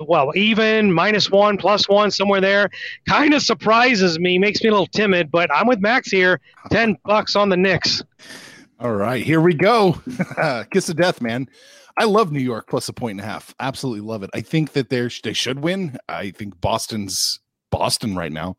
well, 0.01 0.33
even 0.35 0.93
minus 0.93 1.31
one, 1.31 1.57
plus 1.57 1.89
one, 1.89 2.11
somewhere 2.11 2.41
there, 2.41 2.71
kind 3.09 3.35
of 3.35 3.43
surprises 3.43 4.19
me, 4.19 4.39
makes 4.39 4.63
me 4.63 4.69
a 4.69 4.73
little 4.73 4.87
timid. 4.87 5.31
But 5.31 5.53
I'm 5.53 5.67
with 5.67 5.81
Max 5.81 6.11
here. 6.11 6.41
Ten 6.71 6.97
bucks 7.05 7.37
on 7.37 7.49
the 7.49 7.57
Knicks. 7.57 8.03
All 8.81 8.93
right, 8.93 9.25
here 9.25 9.41
we 9.41 9.55
go. 9.55 10.01
Kiss 10.71 10.89
of 10.89 10.97
death, 10.97 11.21
man. 11.21 11.49
I 11.97 12.05
love 12.05 12.33
New 12.33 12.41
York 12.41 12.69
plus 12.69 12.89
a 12.89 12.93
point 12.93 13.19
and 13.19 13.21
a 13.21 13.31
half. 13.31 13.55
Absolutely 13.61 14.01
love 14.01 14.23
it. 14.23 14.31
I 14.35 14.41
think 14.41 14.73
that 14.73 14.89
they're, 14.89 15.11
they 15.23 15.35
should 15.35 15.61
win. 15.63 15.99
I 16.09 16.31
think 16.31 16.61
Boston's 16.61 17.39
Boston 17.71 18.17
right 18.17 18.33
now. 18.33 18.57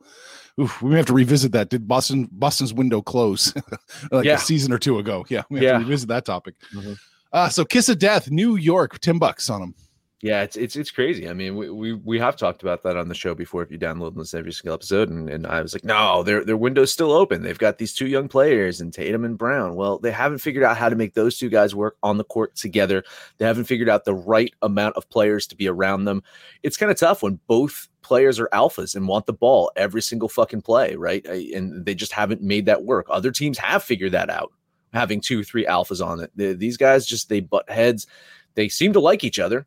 Oof, 0.61 0.81
we 0.83 0.91
may 0.91 0.97
have 0.97 1.05
to 1.07 1.13
revisit 1.13 1.51
that. 1.53 1.69
Did 1.69 1.87
Boston 1.87 2.29
Boston's 2.31 2.73
window 2.73 3.01
close 3.01 3.53
like 4.11 4.25
Yeah. 4.25 4.35
a 4.35 4.37
season 4.39 4.71
or 4.71 4.77
two 4.79 4.99
ago? 4.99 5.25
Yeah, 5.29 5.43
we 5.49 5.57
have 5.59 5.63
Yeah. 5.63 5.73
to 5.73 5.79
revisit 5.79 6.09
that 6.09 6.25
topic. 6.25 6.55
Mhm. 6.73 6.97
Uh, 7.31 7.49
so 7.49 7.65
Kiss 7.65 7.89
of 7.89 7.97
Death, 7.97 8.29
New 8.29 8.55
York, 8.55 8.99
ten 8.99 9.17
bucks 9.17 9.49
on 9.49 9.59
them. 9.61 9.75
Yeah, 10.23 10.41
it's 10.43 10.55
it's 10.55 10.77
it's 10.77 10.89
crazy. 10.89 11.27
I 11.27 11.33
mean, 11.33 11.57
we, 11.57 11.69
we 11.69 11.93
we 11.95 12.17
have 12.17 12.37
talked 12.37 12.61
about 12.63 12.81
that 12.83 12.95
on 12.95 13.09
the 13.09 13.13
show 13.13 13.35
before. 13.35 13.61
If 13.61 13.69
you 13.71 13.77
download 13.77 14.15
this 14.15 14.33
every 14.33 14.53
single 14.53 14.73
episode, 14.73 15.09
and, 15.09 15.29
and 15.29 15.45
I 15.45 15.61
was 15.61 15.73
like, 15.73 15.83
no, 15.83 16.23
their 16.23 16.45
their 16.45 16.55
window's 16.55 16.93
still 16.93 17.11
open. 17.11 17.41
They've 17.41 17.57
got 17.57 17.77
these 17.77 17.93
two 17.93 18.07
young 18.07 18.29
players, 18.29 18.79
and 18.79 18.93
Tatum 18.93 19.25
and 19.25 19.37
Brown. 19.37 19.75
Well, 19.75 19.99
they 19.99 20.11
haven't 20.11 20.37
figured 20.37 20.63
out 20.63 20.77
how 20.77 20.87
to 20.87 20.95
make 20.95 21.13
those 21.13 21.37
two 21.37 21.49
guys 21.49 21.75
work 21.75 21.97
on 22.03 22.17
the 22.17 22.23
court 22.23 22.55
together. 22.55 23.03
They 23.37 23.45
haven't 23.45 23.65
figured 23.65 23.89
out 23.89 24.05
the 24.05 24.15
right 24.15 24.53
amount 24.61 24.95
of 24.95 25.09
players 25.09 25.45
to 25.47 25.57
be 25.57 25.67
around 25.67 26.05
them. 26.05 26.23
It's 26.63 26.77
kind 26.77 26.89
of 26.89 26.97
tough 26.97 27.21
when 27.21 27.37
both 27.47 27.89
players 28.01 28.39
are 28.39 28.47
alphas 28.53 28.95
and 28.95 29.09
want 29.09 29.25
the 29.25 29.33
ball 29.33 29.73
every 29.75 30.01
single 30.01 30.29
fucking 30.29 30.61
play, 30.61 30.95
right? 30.95 31.25
And 31.25 31.85
they 31.85 31.95
just 31.95 32.13
haven't 32.13 32.41
made 32.41 32.67
that 32.67 32.83
work. 32.85 33.07
Other 33.09 33.31
teams 33.31 33.57
have 33.57 33.83
figured 33.83 34.13
that 34.13 34.29
out, 34.29 34.53
having 34.93 35.19
two, 35.19 35.43
three 35.43 35.65
alphas 35.65 36.01
on 36.05 36.21
it. 36.21 36.31
The- 36.37 36.53
These 36.53 36.77
guys 36.77 37.05
just 37.05 37.27
they 37.27 37.41
butt 37.41 37.69
heads. 37.69 38.07
They 38.55 38.69
seem 38.69 38.93
to 38.93 39.01
like 39.01 39.25
each 39.25 39.39
other 39.39 39.65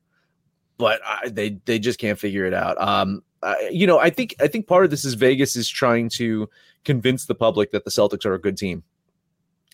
but 0.79 1.01
I, 1.05 1.29
they 1.29 1.59
they 1.65 1.79
just 1.79 1.99
can't 1.99 2.19
figure 2.19 2.45
it 2.47 2.55
out. 2.55 2.81
Um, 2.81 3.23
I, 3.43 3.69
you 3.73 3.87
know, 3.87 3.99
I 3.99 4.11
think 4.11 4.35
I 4.41 4.47
think 4.49 4.67
part 4.67 4.85
of 4.85 4.91
this 4.91 5.05
is 5.05 5.15
Vegas 5.15 5.57
is 5.57 5.69
trying 5.69 6.09
to 6.11 6.49
convince 6.85 7.27
the 7.27 7.35
public 7.35 7.71
that 7.73 7.85
the 7.85 7.91
Celtics 7.91 8.25
are 8.25 8.35
a 8.35 8.41
good 8.41 8.57
team. 8.57 8.83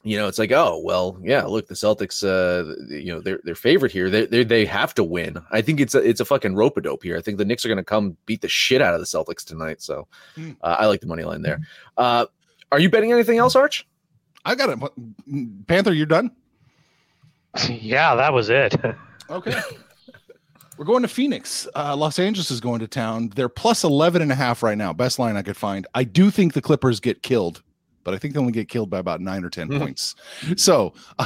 You 0.05 0.17
know, 0.17 0.27
it's 0.27 0.39
like, 0.39 0.51
oh 0.51 0.81
well, 0.85 1.17
yeah. 1.23 1.45
Look, 1.45 1.69
the 1.69 1.75
Celtics, 1.75 2.25
uh, 2.25 2.75
you 2.93 3.13
know, 3.13 3.21
they're 3.21 3.39
they're 3.45 3.55
favorite 3.55 3.93
here. 3.93 4.11
They 4.11 4.27
they 4.27 4.43
they 4.43 4.65
have 4.67 4.95
to 4.95 5.05
win. 5.05 5.39
I 5.53 5.61
think 5.63 5.79
it's 5.79 5.95
a 5.95 5.99
it's 5.99 6.21
a 6.21 6.25
fucking 6.25 6.57
rope 6.57 6.77
a 6.77 6.81
dope 6.81 7.05
here. 7.05 7.17
I 7.17 7.21
think 7.21 7.39
the 7.39 7.45
Knicks 7.45 7.65
are 7.65 7.69
going 7.69 7.77
to 7.79 7.85
come 7.85 8.17
beat 8.27 8.41
the 8.41 8.49
shit 8.49 8.83
out 8.83 8.95
of 8.95 9.01
the 9.01 9.07
Celtics 9.07 9.45
tonight. 9.45 9.81
So, 9.81 10.09
Hmm. 10.35 10.53
uh, 10.63 10.77
I 10.81 10.87
like 10.87 11.01
the 11.01 11.07
money 11.07 11.23
line 11.23 11.43
there. 11.43 11.61
Uh, 11.97 12.27
are 12.73 12.81
you 12.81 12.91
betting 12.91 13.13
anything 13.13 13.39
else, 13.39 13.55
Arch? 13.55 13.87
I 14.45 14.57
got 14.57 14.71
it. 14.71 15.67
Panther, 15.69 15.93
you're 15.93 16.07
done. 16.07 16.31
Yeah, 17.69 18.15
that 18.15 18.33
was 18.33 18.49
it. 18.51 18.75
Okay. 19.31 19.55
We're 20.83 20.87
going 20.87 21.03
to 21.03 21.09
Phoenix. 21.09 21.69
Uh, 21.77 21.95
Los 21.95 22.19
Angeles 22.19 22.51
is 22.51 22.61
going 22.61 22.81
to 22.81 22.89
town. 22.89 23.29
They're 23.37 23.49
plus 23.49 23.85
11 23.85 24.21
and 24.21 24.33
a 24.33 24.35
half 24.35 24.65
right 24.65 24.77
now. 24.77 24.93
Best 24.93 25.17
line 25.17 25.37
I 25.37 25.43
could 25.43 25.57
find. 25.57 25.87
I 25.95 26.03
do 26.03 26.29
think 26.29 26.55
the 26.55 26.61
Clippers 26.61 26.99
get 26.99 27.23
killed, 27.23 27.63
but 28.03 28.15
I 28.15 28.19
think 28.19 28.35
they 28.35 28.41
only 28.41 28.51
get 28.51 28.69
killed 28.69 28.91
by 28.91 28.99
about 28.99 29.21
nine 29.21 29.45
or 29.45 29.49
10 29.49 29.69
Mhm. 29.69 29.79
points. 29.79 30.17
So 30.57 30.93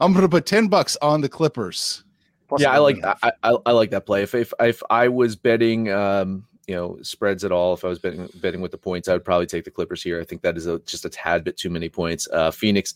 I'm 0.00 0.12
going 0.12 0.22
to 0.22 0.28
put 0.28 0.46
10 0.46 0.68
bucks 0.68 0.96
on 1.02 1.20
the 1.20 1.28
Clippers. 1.28 2.04
Plus 2.46 2.60
yeah, 2.60 2.70
I 2.70 2.78
like 2.78 2.94
and 2.94 3.04
a 3.06 3.08
half. 3.08 3.18
I, 3.24 3.32
I, 3.42 3.56
I 3.66 3.72
like 3.72 3.90
that 3.90 4.06
play. 4.06 4.22
If 4.22 4.36
if 4.36 4.52
if 4.60 4.80
I 4.88 5.08
was 5.08 5.34
betting, 5.34 5.90
um, 5.90 6.46
you 6.68 6.76
know, 6.76 6.96
spreads 7.02 7.42
at 7.42 7.50
all, 7.50 7.74
if 7.74 7.84
I 7.84 7.88
was 7.88 7.98
betting 7.98 8.28
betting 8.36 8.60
with 8.60 8.70
the 8.70 8.78
points, 8.78 9.08
I 9.08 9.14
would 9.14 9.24
probably 9.24 9.46
take 9.46 9.64
the 9.64 9.70
Clippers 9.72 10.00
here. 10.00 10.20
I 10.20 10.24
think 10.24 10.42
that 10.42 10.56
is 10.56 10.66
a, 10.68 10.78
just 10.86 11.04
a 11.04 11.08
tad 11.08 11.42
bit 11.42 11.56
too 11.56 11.70
many 11.70 11.88
points. 11.88 12.28
Uh, 12.32 12.52
Phoenix, 12.52 12.94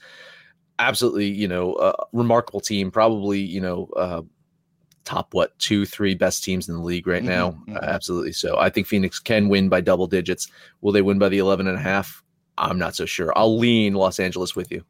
absolutely, 0.78 1.26
you 1.26 1.48
know, 1.48 1.72
uh, 1.72 1.94
remarkable 2.12 2.60
team. 2.60 2.92
Probably, 2.92 3.40
you 3.40 3.60
know, 3.60 3.88
uh, 3.96 4.22
top 5.04 5.34
what 5.34 5.58
two, 5.58 5.84
three 5.86 6.14
best 6.14 6.44
teams 6.44 6.68
in 6.68 6.74
the 6.76 6.82
league 6.82 7.06
right 7.06 7.24
now. 7.24 7.52
Mhm, 7.68 7.76
Uh, 7.76 7.80
absolutely. 7.82 8.32
So 8.32 8.56
I 8.58 8.70
think 8.70 8.86
Phoenix 8.86 9.18
can 9.18 9.48
win 9.48 9.68
by 9.68 9.80
double 9.80 10.06
digits. 10.06 10.48
Will 10.80 10.92
they 10.92 11.02
win 11.02 11.18
by 11.18 11.28
the 11.28 11.38
11 11.38 11.66
and 11.66 11.76
a 11.76 11.80
half? 11.80 12.22
I'm 12.58 12.78
not 12.78 12.94
so 12.94 13.06
sure. 13.06 13.32
I'll 13.36 13.58
lean 13.58 13.94
Los 13.94 14.20
Angeles 14.20 14.54
with 14.54 14.70
you. 14.70 14.84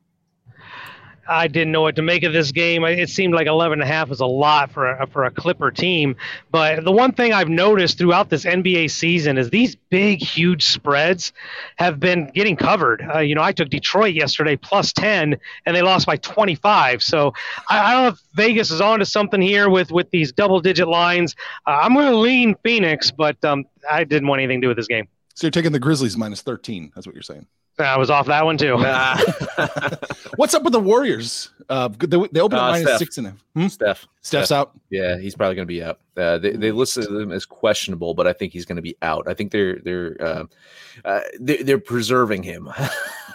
I 1.30 1.46
didn't 1.46 1.70
know 1.70 1.82
what 1.82 1.94
to 1.94 2.02
make 2.02 2.24
of 2.24 2.32
this 2.32 2.50
game. 2.50 2.82
It 2.84 3.08
seemed 3.08 3.34
like 3.34 3.46
11 3.46 3.80
and 3.80 3.82
a 3.82 3.86
half 3.86 4.08
was 4.08 4.18
a 4.18 4.26
lot 4.26 4.72
for 4.72 4.90
a, 4.90 5.06
for 5.06 5.24
a 5.24 5.30
Clipper 5.30 5.70
team. 5.70 6.16
But 6.50 6.84
the 6.84 6.90
one 6.90 7.12
thing 7.12 7.32
I've 7.32 7.48
noticed 7.48 7.98
throughout 7.98 8.30
this 8.30 8.44
NBA 8.44 8.90
season 8.90 9.38
is 9.38 9.48
these 9.48 9.76
big, 9.76 10.20
huge 10.20 10.66
spreads 10.66 11.32
have 11.76 12.00
been 12.00 12.32
getting 12.34 12.56
covered. 12.56 13.08
Uh, 13.14 13.20
you 13.20 13.36
know, 13.36 13.42
I 13.42 13.52
took 13.52 13.70
Detroit 13.70 14.12
yesterday 14.12 14.56
plus 14.56 14.92
10, 14.92 15.36
and 15.66 15.76
they 15.76 15.82
lost 15.82 16.04
by 16.04 16.16
25. 16.16 17.00
So 17.00 17.32
I, 17.68 17.78
I 17.78 17.92
don't 17.92 18.02
know 18.02 18.08
if 18.08 18.20
Vegas 18.34 18.72
is 18.72 18.80
onto 18.80 19.04
something 19.04 19.40
here 19.40 19.70
with, 19.70 19.92
with 19.92 20.10
these 20.10 20.32
double 20.32 20.60
digit 20.60 20.88
lines. 20.88 21.36
Uh, 21.64 21.78
I'm 21.80 21.94
going 21.94 22.10
to 22.10 22.16
lean 22.16 22.56
Phoenix, 22.64 23.12
but 23.12 23.42
um, 23.44 23.66
I 23.88 24.02
didn't 24.02 24.26
want 24.26 24.40
anything 24.40 24.60
to 24.62 24.64
do 24.64 24.68
with 24.68 24.78
this 24.78 24.88
game. 24.88 25.06
So 25.34 25.46
you're 25.46 25.52
taking 25.52 25.70
the 25.70 25.78
Grizzlies 25.78 26.16
minus 26.16 26.42
13. 26.42 26.90
That's 26.92 27.06
what 27.06 27.14
you're 27.14 27.22
saying. 27.22 27.46
I 27.78 27.96
was 27.96 28.10
off 28.10 28.26
that 28.26 28.44
one 28.44 28.58
too. 28.58 28.74
What's 30.36 30.54
up 30.54 30.62
with 30.64 30.72
the 30.72 30.80
Warriors? 30.80 31.50
Uh, 31.68 31.88
they, 31.88 32.18
they 32.32 32.40
open 32.40 32.58
at 32.58 32.64
Uh, 32.64 32.70
minus 32.72 32.82
Steph. 32.88 32.98
six 32.98 33.18
and 33.18 33.26
a 33.28 33.30
half. 33.30 33.44
Hmm? 33.54 33.66
Steph. 33.68 34.06
Steph's 34.22 34.52
out. 34.52 34.72
Yeah, 34.90 35.18
he's 35.18 35.34
probably 35.34 35.54
going 35.54 35.66
to 35.66 35.72
be 35.72 35.82
out. 35.82 36.00
Uh, 36.16 36.36
they 36.38 36.50
they 36.52 36.72
listed 36.72 37.06
him 37.06 37.30
as 37.32 37.46
questionable, 37.46 38.12
but 38.12 38.26
I 38.26 38.32
think 38.32 38.52
he's 38.52 38.64
going 38.66 38.76
to 38.76 38.82
be 38.82 38.96
out. 39.02 39.26
I 39.28 39.34
think 39.34 39.50
they're 39.52 39.78
they're 39.84 40.16
uh, 40.20 40.44
uh, 41.04 41.20
they're, 41.38 41.62
they're 41.62 41.78
preserving 41.78 42.42
him. 42.42 42.68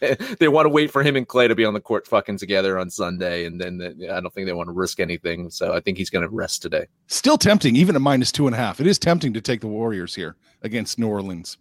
they, 0.00 0.14
they 0.38 0.48
want 0.48 0.66
to 0.66 0.68
wait 0.70 0.90
for 0.90 1.02
him 1.02 1.16
and 1.16 1.26
Clay 1.26 1.48
to 1.48 1.54
be 1.54 1.64
on 1.64 1.74
the 1.74 1.80
court 1.80 2.06
fucking 2.06 2.38
together 2.38 2.78
on 2.78 2.90
Sunday, 2.90 3.46
and 3.46 3.60
then 3.60 3.78
they- 3.78 4.08
I 4.08 4.20
don't 4.20 4.32
think 4.32 4.46
they 4.46 4.52
want 4.52 4.68
to 4.68 4.72
risk 4.72 5.00
anything. 5.00 5.50
So 5.50 5.72
I 5.74 5.80
think 5.80 5.98
he's 5.98 6.10
going 6.10 6.22
to 6.22 6.28
rest 6.28 6.62
today. 6.62 6.86
Still 7.08 7.38
tempting, 7.38 7.74
even 7.76 7.96
at 7.96 8.02
minus 8.02 8.30
two 8.30 8.46
and 8.46 8.54
a 8.54 8.58
half. 8.58 8.80
It 8.80 8.86
is 8.86 8.98
tempting 8.98 9.32
to 9.34 9.40
take 9.40 9.60
the 9.62 9.68
Warriors 9.68 10.14
here 10.14 10.36
against 10.62 10.98
New 10.98 11.08
Orleans. 11.08 11.56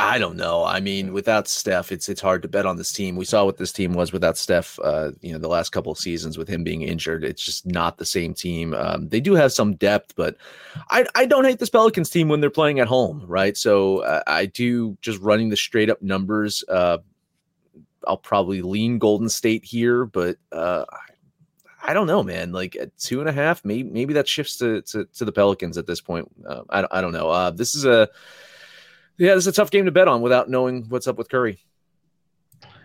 I 0.00 0.18
don't 0.18 0.36
know. 0.36 0.64
I 0.64 0.78
mean, 0.78 1.12
without 1.12 1.48
Steph, 1.48 1.90
it's 1.90 2.08
it's 2.08 2.20
hard 2.20 2.42
to 2.42 2.48
bet 2.48 2.66
on 2.66 2.76
this 2.76 2.92
team. 2.92 3.16
We 3.16 3.24
saw 3.24 3.44
what 3.44 3.56
this 3.56 3.72
team 3.72 3.94
was 3.94 4.12
without 4.12 4.38
Steph. 4.38 4.78
Uh, 4.78 5.10
you 5.22 5.32
know, 5.32 5.38
the 5.38 5.48
last 5.48 5.70
couple 5.70 5.90
of 5.90 5.98
seasons 5.98 6.38
with 6.38 6.46
him 6.46 6.62
being 6.62 6.82
injured, 6.82 7.24
it's 7.24 7.42
just 7.44 7.66
not 7.66 7.98
the 7.98 8.04
same 8.04 8.32
team. 8.32 8.74
Um, 8.74 9.08
they 9.08 9.20
do 9.20 9.34
have 9.34 9.52
some 9.52 9.74
depth, 9.74 10.14
but 10.14 10.36
I 10.90 11.04
I 11.16 11.26
don't 11.26 11.44
hate 11.44 11.58
this 11.58 11.68
Pelicans 11.70 12.10
team 12.10 12.28
when 12.28 12.40
they're 12.40 12.48
playing 12.48 12.78
at 12.78 12.86
home, 12.86 13.24
right? 13.26 13.56
So 13.56 13.98
uh, 14.04 14.22
I 14.26 14.46
do 14.46 14.96
just 15.00 15.20
running 15.20 15.48
the 15.48 15.56
straight 15.56 15.90
up 15.90 16.00
numbers. 16.00 16.62
Uh, 16.68 16.98
I'll 18.06 18.16
probably 18.18 18.62
lean 18.62 18.98
Golden 18.98 19.28
State 19.28 19.64
here, 19.64 20.04
but 20.04 20.36
uh, 20.52 20.84
I 21.82 21.92
don't 21.92 22.06
know, 22.06 22.22
man. 22.22 22.52
Like 22.52 22.76
at 22.76 22.96
two 22.98 23.18
and 23.18 23.28
a 23.28 23.32
half, 23.32 23.64
maybe 23.64 23.90
maybe 23.90 24.14
that 24.14 24.28
shifts 24.28 24.58
to 24.58 24.80
to, 24.82 25.06
to 25.16 25.24
the 25.24 25.32
Pelicans 25.32 25.76
at 25.76 25.86
this 25.88 26.00
point. 26.00 26.30
Uh, 26.46 26.62
I 26.70 26.82
don't- 26.82 26.92
I 26.92 27.00
don't 27.00 27.12
know. 27.12 27.30
Uh, 27.30 27.50
this 27.50 27.74
is 27.74 27.84
a 27.84 28.08
yeah, 29.18 29.34
this 29.34 29.44
is 29.44 29.48
a 29.48 29.52
tough 29.52 29.70
game 29.70 29.84
to 29.84 29.90
bet 29.90 30.08
on 30.08 30.22
without 30.22 30.48
knowing 30.48 30.84
what's 30.88 31.06
up 31.06 31.18
with 31.18 31.28
Curry. 31.28 31.58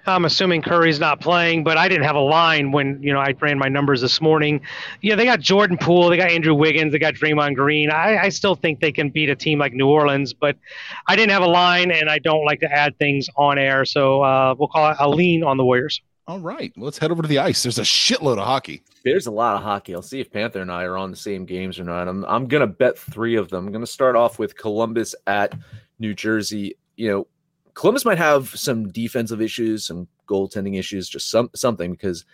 I'm 0.06 0.26
assuming 0.26 0.62
Curry's 0.62 1.00
not 1.00 1.22
playing, 1.22 1.64
but 1.64 1.78
I 1.78 1.88
didn't 1.88 2.04
have 2.04 2.16
a 2.16 2.22
line 2.22 2.72
when 2.72 3.02
you 3.02 3.14
know 3.14 3.20
I 3.20 3.34
ran 3.40 3.58
my 3.58 3.70
numbers 3.70 4.02
this 4.02 4.20
morning. 4.20 4.62
Yeah, 5.02 5.16
they 5.16 5.24
got 5.24 5.40
Jordan 5.40 5.78
Poole, 5.78 6.10
they 6.10 6.18
got 6.18 6.30
Andrew 6.30 6.54
Wiggins, 6.54 6.92
they 6.92 7.00
got 7.00 7.14
Draymond 7.14 7.56
Green. 7.56 7.90
I, 7.90 8.18
I 8.18 8.30
still 8.30 8.56
think 8.56 8.82
they 8.82 8.92
can 8.92 9.10
beat 9.10 9.30
a 9.30 9.36
team 9.36 9.60
like 9.60 9.74
New 9.74 9.88
Orleans, 9.88 10.34
but 10.34 10.58
I 11.08 11.16
didn't 11.16 11.32
have 11.32 11.44
a 11.44 11.48
line, 11.48 11.90
and 11.92 12.10
I 12.10 12.20
don't 12.20 12.44
like 12.44 12.60
to 12.62 12.72
add 12.72 12.98
things 12.98 13.30
on 13.38 13.58
air, 13.58 13.86
so 13.86 14.22
uh, 14.24 14.56
we'll 14.58 14.68
call 14.68 14.92
it 14.92 14.98
a 15.00 15.10
lean 15.10 15.44
on 15.44 15.56
the 15.56 15.64
Warriors. 15.64 16.02
All 16.26 16.40
right, 16.40 16.72
well, 16.76 16.86
let's 16.86 16.98
head 16.98 17.12
over 17.12 17.22
to 17.22 17.28
the 17.28 17.40
ice. 17.40 17.64
There's 17.64 17.80
a 17.80 17.84
shitload 17.84 18.38
of 18.38 18.46
hockey. 18.46 18.82
There's 19.04 19.28
a 19.28 19.32
lot 19.32 19.58
of 19.58 19.64
hockey. 19.64 19.94
I'll 19.94 20.02
see 20.02 20.22
if 20.22 20.32
Panther 20.32 20.62
and 20.62 20.72
I 20.72 20.84
are 20.84 20.98
on 20.98 21.12
the 21.12 21.18
same 21.18 21.46
games 21.46 21.80
or 21.80 21.84
not. 21.84 22.08
I'm 22.08 22.24
I'm 22.24 22.48
gonna 22.48 22.68
bet 22.68 22.98
three 22.98 23.36
of 23.36 23.50
them. 23.50 23.68
I'm 23.68 23.74
gonna 23.74 23.86
start 23.86 24.16
off 24.16 24.40
with 24.40 24.56
Columbus 24.56 25.16
at 25.28 25.54
New 26.04 26.14
Jersey. 26.14 26.76
You 26.98 27.10
know, 27.10 27.28
Columbus 27.74 28.06
might 28.06 28.20
have 28.20 28.50
some 28.50 28.90
defensive 28.90 29.42
issues, 29.42 29.86
some 29.88 30.08
goaltending 30.28 30.78
issues, 30.78 31.10
just 31.10 31.32
some 31.32 31.50
something 31.56 31.92
because 31.92 32.26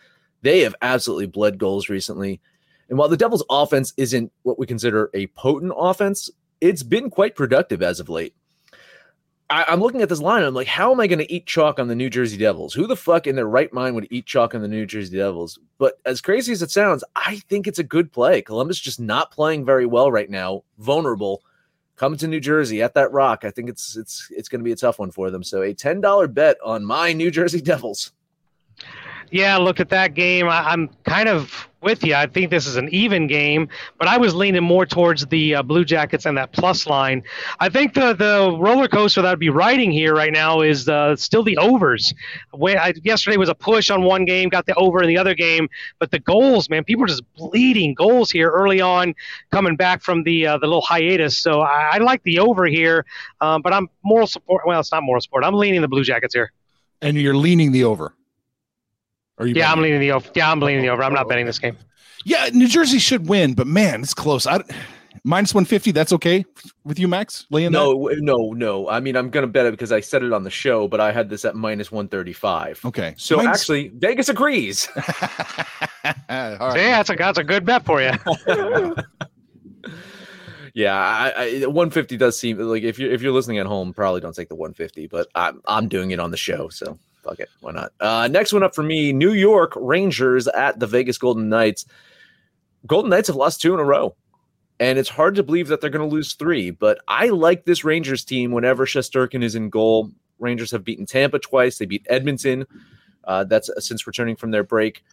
they 0.41 0.61
have 0.61 0.75
absolutely 0.81 1.27
bled 1.27 1.57
goals 1.57 1.87
recently. 1.87 2.41
And 2.89 2.97
while 2.97 3.07
the 3.07 3.15
Devils' 3.17 3.45
offense 3.49 3.93
isn't 3.97 4.31
what 4.43 4.59
we 4.59 4.65
consider 4.65 5.09
a 5.13 5.27
potent 5.27 5.73
offense, 5.77 6.29
it's 6.59 6.83
been 6.83 7.09
quite 7.09 7.35
productive 7.35 7.81
as 7.83 7.99
of 7.99 8.09
late. 8.09 8.33
I, 9.51 9.65
I'm 9.67 9.79
looking 9.79 10.01
at 10.01 10.09
this 10.09 10.21
line. 10.21 10.43
I'm 10.43 10.53
like, 10.53 10.67
how 10.67 10.91
am 10.91 10.99
I 10.99 11.07
going 11.07 11.19
to 11.19 11.31
eat 11.33 11.45
chalk 11.45 11.79
on 11.79 11.87
the 11.87 11.95
New 11.95 12.09
Jersey 12.09 12.37
Devils? 12.37 12.73
Who 12.73 12.87
the 12.87 12.95
fuck 12.95 13.27
in 13.27 13.35
their 13.35 13.47
right 13.47 13.71
mind 13.73 13.95
would 13.95 14.07
eat 14.11 14.25
chalk 14.25 14.53
on 14.53 14.61
the 14.61 14.67
New 14.67 14.85
Jersey 14.85 15.17
Devils? 15.17 15.59
But 15.77 15.99
as 16.05 16.21
crazy 16.21 16.51
as 16.51 16.61
it 16.61 16.71
sounds, 16.71 17.03
I 17.15 17.37
think 17.47 17.65
it's 17.67 17.79
a 17.79 17.83
good 17.83 18.11
play. 18.11 18.41
Columbus 18.41 18.79
just 18.79 18.99
not 18.99 19.31
playing 19.31 19.65
very 19.65 19.85
well 19.85 20.11
right 20.11 20.29
now, 20.29 20.63
vulnerable. 20.77 21.43
Coming 21.99 22.17
to 22.19 22.29
New 22.29 22.39
Jersey 22.39 22.81
at 22.81 22.93
that 22.93 23.11
rock, 23.11 23.43
I 23.43 23.51
think 23.51 23.67
it's 23.67 23.97
it's 23.97 24.29
it's 24.31 24.47
going 24.47 24.61
to 24.61 24.63
be 24.63 24.71
a 24.71 24.75
tough 24.77 24.99
one 24.99 25.11
for 25.11 25.29
them. 25.29 25.43
So 25.43 25.63
a 25.63 25.73
ten 25.73 25.99
dollar 25.99 26.29
bet 26.29 26.55
on 26.63 26.85
my 26.85 27.11
New 27.11 27.29
Jersey 27.29 27.59
Devils. 27.59 28.13
Yeah, 29.31 29.55
I 29.55 29.59
looked 29.59 29.79
at 29.79 29.89
that 29.89 30.15
game. 30.15 30.47
I, 30.47 30.71
I'm 30.71 30.89
kind 31.03 31.29
of 31.29 31.69
with 31.81 32.03
you. 32.03 32.13
I 32.15 32.25
think 32.25 32.49
this 32.49 32.67
is 32.67 32.75
an 32.75 32.89
even 32.91 33.27
game, 33.27 33.69
but 33.97 34.07
I 34.07 34.17
was 34.17 34.33
leaning 34.35 34.63
more 34.63 34.85
towards 34.85 35.25
the 35.27 35.55
uh, 35.55 35.63
Blue 35.63 35.85
Jackets 35.85 36.25
and 36.25 36.37
that 36.37 36.51
plus 36.51 36.87
line. 36.87 37.23
I 37.59 37.69
think 37.69 37.93
the 37.93 38.13
the 38.13 38.57
roller 38.59 38.87
coaster 38.87 39.21
that 39.21 39.31
I'd 39.31 39.39
be 39.39 39.49
riding 39.49 39.91
here 39.91 40.15
right 40.15 40.33
now 40.33 40.61
is 40.61 40.89
uh, 40.89 41.15
still 41.15 41.43
the 41.43 41.57
overs. 41.57 42.13
When 42.51 42.77
I, 42.77 42.93
yesterday 43.03 43.37
was 43.37 43.49
a 43.49 43.55
push 43.55 43.89
on 43.89 44.03
one 44.03 44.25
game, 44.25 44.49
got 44.49 44.65
the 44.65 44.73
over 44.75 45.01
in 45.01 45.07
the 45.07 45.17
other 45.17 45.35
game, 45.35 45.69
but 45.99 46.11
the 46.11 46.19
goals, 46.19 46.69
man, 46.69 46.83
people 46.83 47.05
are 47.05 47.07
just 47.07 47.23
bleeding 47.35 47.93
goals 47.93 48.31
here 48.31 48.49
early 48.49 48.81
on, 48.81 49.13
coming 49.51 49.75
back 49.75 50.01
from 50.01 50.23
the 50.23 50.47
uh, 50.47 50.57
the 50.57 50.65
little 50.67 50.81
hiatus. 50.81 51.37
So 51.37 51.61
I, 51.61 51.91
I 51.93 51.97
like 51.99 52.23
the 52.23 52.39
over 52.39 52.65
here, 52.65 53.05
um, 53.41 53.61
but 53.61 53.73
I'm 53.73 53.87
moral 54.03 54.27
support. 54.27 54.63
Well, 54.65 54.79
it's 54.79 54.91
not 54.91 55.03
moral 55.03 55.21
support. 55.21 55.43
I'm 55.43 55.53
leaning 55.53 55.81
the 55.81 55.87
Blue 55.87 56.03
Jackets 56.03 56.33
here. 56.33 56.51
And 57.01 57.15
you're 57.15 57.37
leaning 57.37 57.71
the 57.71 57.85
over. 57.85 58.13
Are 59.39 59.47
you 59.47 59.55
Yeah, 59.55 59.71
I'm 59.71 59.81
leaning 59.81 59.99
the 59.99 60.11
over. 60.11 60.29
Yeah, 60.35 60.51
I'm 60.51 60.59
leaning 60.59 60.81
the 60.81 60.89
over. 60.89 61.03
I'm 61.03 61.13
not 61.13 61.25
oh, 61.25 61.29
betting 61.29 61.45
this 61.45 61.59
game. 61.59 61.77
Yeah, 62.25 62.49
New 62.53 62.67
Jersey 62.67 62.99
should 62.99 63.27
win, 63.29 63.53
but 63.53 63.65
man, 63.65 64.01
it's 64.01 64.13
close. 64.13 64.45
I, 64.45 64.61
minus 65.23 65.53
150. 65.53 65.91
That's 65.91 66.11
okay 66.13 66.45
with 66.83 66.99
you, 66.99 67.07
Max? 67.07 67.45
Laying 67.49 67.71
no, 67.71 68.09
that? 68.09 68.21
no, 68.21 68.51
no. 68.53 68.89
I 68.89 68.99
mean, 68.99 69.15
I'm 69.15 69.29
gonna 69.29 69.47
bet 69.47 69.65
it 69.65 69.71
because 69.71 69.91
I 69.91 70.01
said 70.01 70.23
it 70.23 70.33
on 70.33 70.43
the 70.43 70.49
show, 70.49 70.87
but 70.87 70.99
I 70.99 71.11
had 71.11 71.29
this 71.29 71.45
at 71.45 71.55
minus 71.55 71.91
135. 71.91 72.81
Okay, 72.85 73.13
so 73.17 73.37
minus... 73.37 73.61
actually, 73.61 73.89
Vegas 73.89 74.29
agrees. 74.29 74.89
All 74.95 75.03
right. 76.29 76.71
So 76.71 76.77
yeah, 76.77 76.97
that's 76.97 77.09
a 77.09 77.15
that's 77.15 77.37
a 77.37 77.43
good 77.43 77.65
bet 77.65 77.85
for 77.85 78.01
you. 78.01 78.11
yeah, 80.73 80.95
I, 80.95 81.61
I, 81.63 81.65
150 81.65 82.17
does 82.17 82.37
seem 82.37 82.57
like 82.57 82.83
if 82.83 82.99
you're 82.99 83.11
if 83.11 83.21
you're 83.21 83.33
listening 83.33 83.59
at 83.59 83.65
home, 83.65 83.93
probably 83.93 84.21
don't 84.21 84.35
take 84.35 84.49
the 84.49 84.55
150, 84.55 85.07
but 85.07 85.27
I'm 85.35 85.61
I'm 85.65 85.87
doing 85.87 86.11
it 86.11 86.19
on 86.19 86.31
the 86.31 86.37
show, 86.37 86.69
so 86.69 86.99
fuck 87.23 87.39
it, 87.39 87.49
why 87.61 87.71
not? 87.71 87.91
Uh, 87.99 88.27
next 88.27 88.53
one 88.53 88.63
up 88.63 88.75
for 88.75 88.83
me, 88.83 89.13
New 89.13 89.33
York 89.33 89.73
Rangers 89.75 90.47
at 90.47 90.79
the 90.79 90.87
Vegas 90.87 91.17
Golden 91.17 91.49
Knights. 91.49 91.85
Golden 92.85 93.09
Knights 93.09 93.27
have 93.27 93.35
lost 93.35 93.61
two 93.61 93.73
in 93.73 93.79
a 93.79 93.83
row, 93.83 94.15
and 94.79 94.97
it's 94.97 95.09
hard 95.09 95.35
to 95.35 95.43
believe 95.43 95.67
that 95.67 95.81
they're 95.81 95.89
going 95.89 96.07
to 96.07 96.13
lose 96.13 96.33
three. 96.33 96.71
But 96.71 96.99
I 97.07 97.27
like 97.27 97.65
this 97.65 97.83
Rangers 97.83 98.23
team 98.23 98.51
whenever 98.51 98.85
Shesterkin 98.85 99.43
is 99.43 99.55
in 99.55 99.69
goal. 99.69 100.11
Rangers 100.39 100.71
have 100.71 100.83
beaten 100.85 101.05
Tampa 101.05 101.39
twice. 101.39 101.77
They 101.77 101.85
beat 101.85 102.05
Edmonton. 102.09 102.65
Uh, 103.25 103.43
that's 103.43 103.69
uh, 103.69 103.79
since 103.79 104.07
returning 104.07 104.35
from 104.35 104.51
their 104.51 104.63
break. 104.63 105.03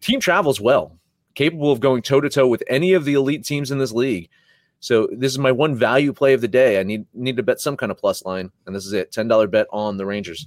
Team 0.00 0.20
travels 0.20 0.60
well, 0.60 0.96
capable 1.34 1.72
of 1.72 1.80
going 1.80 2.02
toe 2.02 2.20
to 2.20 2.28
toe 2.28 2.46
with 2.46 2.62
any 2.68 2.92
of 2.92 3.04
the 3.04 3.14
elite 3.14 3.44
teams 3.44 3.70
in 3.70 3.78
this 3.78 3.92
league. 3.92 4.28
So 4.80 5.08
this 5.10 5.32
is 5.32 5.38
my 5.38 5.50
one 5.50 5.74
value 5.74 6.12
play 6.12 6.34
of 6.34 6.40
the 6.40 6.48
day. 6.48 6.78
I 6.78 6.82
need 6.82 7.06
need 7.14 7.36
to 7.36 7.42
bet 7.42 7.60
some 7.60 7.76
kind 7.76 7.90
of 7.90 7.98
plus 7.98 8.24
line, 8.24 8.52
and 8.66 8.76
this 8.76 8.86
is 8.86 8.92
it: 8.92 9.10
ten 9.10 9.26
dollar 9.26 9.48
bet 9.48 9.66
on 9.72 9.96
the 9.96 10.06
Rangers. 10.06 10.46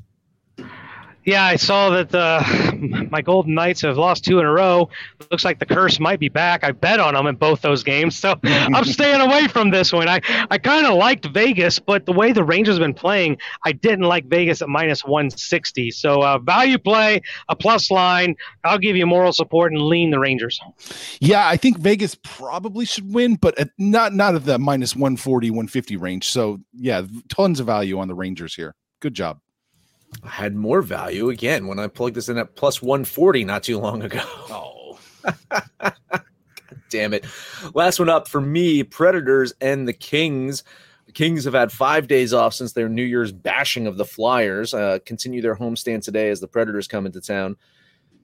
Yeah, 1.23 1.45
I 1.45 1.55
saw 1.55 1.91
that 1.91 2.09
the 2.09 3.07
my 3.11 3.21
Golden 3.21 3.53
Knights 3.53 3.81
have 3.81 3.97
lost 3.97 4.25
two 4.25 4.39
in 4.39 4.45
a 4.45 4.51
row. 4.51 4.89
Looks 5.29 5.45
like 5.45 5.59
the 5.59 5.65
curse 5.65 5.99
might 5.99 6.19
be 6.19 6.29
back. 6.29 6.63
I 6.63 6.71
bet 6.71 6.99
on 6.99 7.13
them 7.13 7.27
in 7.27 7.35
both 7.35 7.61
those 7.61 7.83
games, 7.83 8.17
so 8.17 8.39
I'm 8.43 8.85
staying 8.85 9.21
away 9.21 9.47
from 9.47 9.69
this 9.69 9.93
one. 9.93 10.07
I, 10.07 10.21
I 10.49 10.57
kind 10.57 10.85
of 10.87 10.95
liked 10.95 11.25
Vegas, 11.27 11.77
but 11.77 12.05
the 12.05 12.11
way 12.11 12.31
the 12.31 12.43
Rangers 12.43 12.75
have 12.75 12.81
been 12.81 12.93
playing, 12.93 13.37
I 13.65 13.71
didn't 13.71 14.05
like 14.05 14.25
Vegas 14.25 14.61
at 14.61 14.69
minus 14.69 15.05
160. 15.05 15.91
So 15.91 16.23
uh, 16.23 16.39
value 16.39 16.79
play, 16.79 17.21
a 17.49 17.55
plus 17.55 17.91
line. 17.91 18.35
I'll 18.63 18.79
give 18.79 18.95
you 18.95 19.05
moral 19.05 19.33
support 19.33 19.71
and 19.71 19.81
lean 19.81 20.09
the 20.09 20.19
Rangers. 20.19 20.59
Yeah, 21.19 21.47
I 21.47 21.57
think 21.57 21.77
Vegas 21.77 22.15
probably 22.23 22.85
should 22.85 23.13
win, 23.13 23.35
but 23.35 23.57
at, 23.59 23.69
not 23.77 24.13
not 24.13 24.33
at 24.33 24.45
the 24.45 24.57
minus 24.57 24.95
140, 24.95 25.51
150 25.51 25.97
range. 25.97 26.27
So 26.27 26.59
yeah, 26.73 27.03
tons 27.29 27.59
of 27.59 27.67
value 27.67 27.99
on 27.99 28.07
the 28.07 28.15
Rangers 28.15 28.55
here. 28.55 28.73
Good 28.99 29.13
job 29.13 29.39
had 30.25 30.55
more 30.55 30.81
value 30.81 31.29
again 31.29 31.67
when 31.67 31.79
I 31.79 31.87
plugged 31.87 32.15
this 32.15 32.29
in 32.29 32.37
at 32.37 32.55
plus 32.55 32.81
140 32.81 33.45
not 33.45 33.63
too 33.63 33.79
long 33.79 34.03
ago. 34.03 34.21
Oh. 34.25 34.99
damn 36.91 37.13
it. 37.13 37.25
Last 37.73 37.97
one 37.97 38.09
up 38.09 38.27
for 38.27 38.41
me 38.41 38.83
Predators 38.83 39.53
and 39.59 39.87
the 39.87 39.93
Kings. 39.93 40.63
The 41.07 41.11
Kings 41.11 41.45
have 41.45 41.53
had 41.53 41.71
five 41.71 42.07
days 42.07 42.33
off 42.33 42.53
since 42.53 42.73
their 42.73 42.89
New 42.89 43.03
Year's 43.03 43.31
bashing 43.31 43.87
of 43.87 43.97
the 43.97 44.05
Flyers. 44.05 44.73
Uh, 44.73 44.99
continue 45.05 45.41
their 45.41 45.55
homestand 45.55 46.03
today 46.03 46.29
as 46.29 46.39
the 46.39 46.47
Predators 46.47 46.87
come 46.87 47.05
into 47.05 47.21
town. 47.21 47.55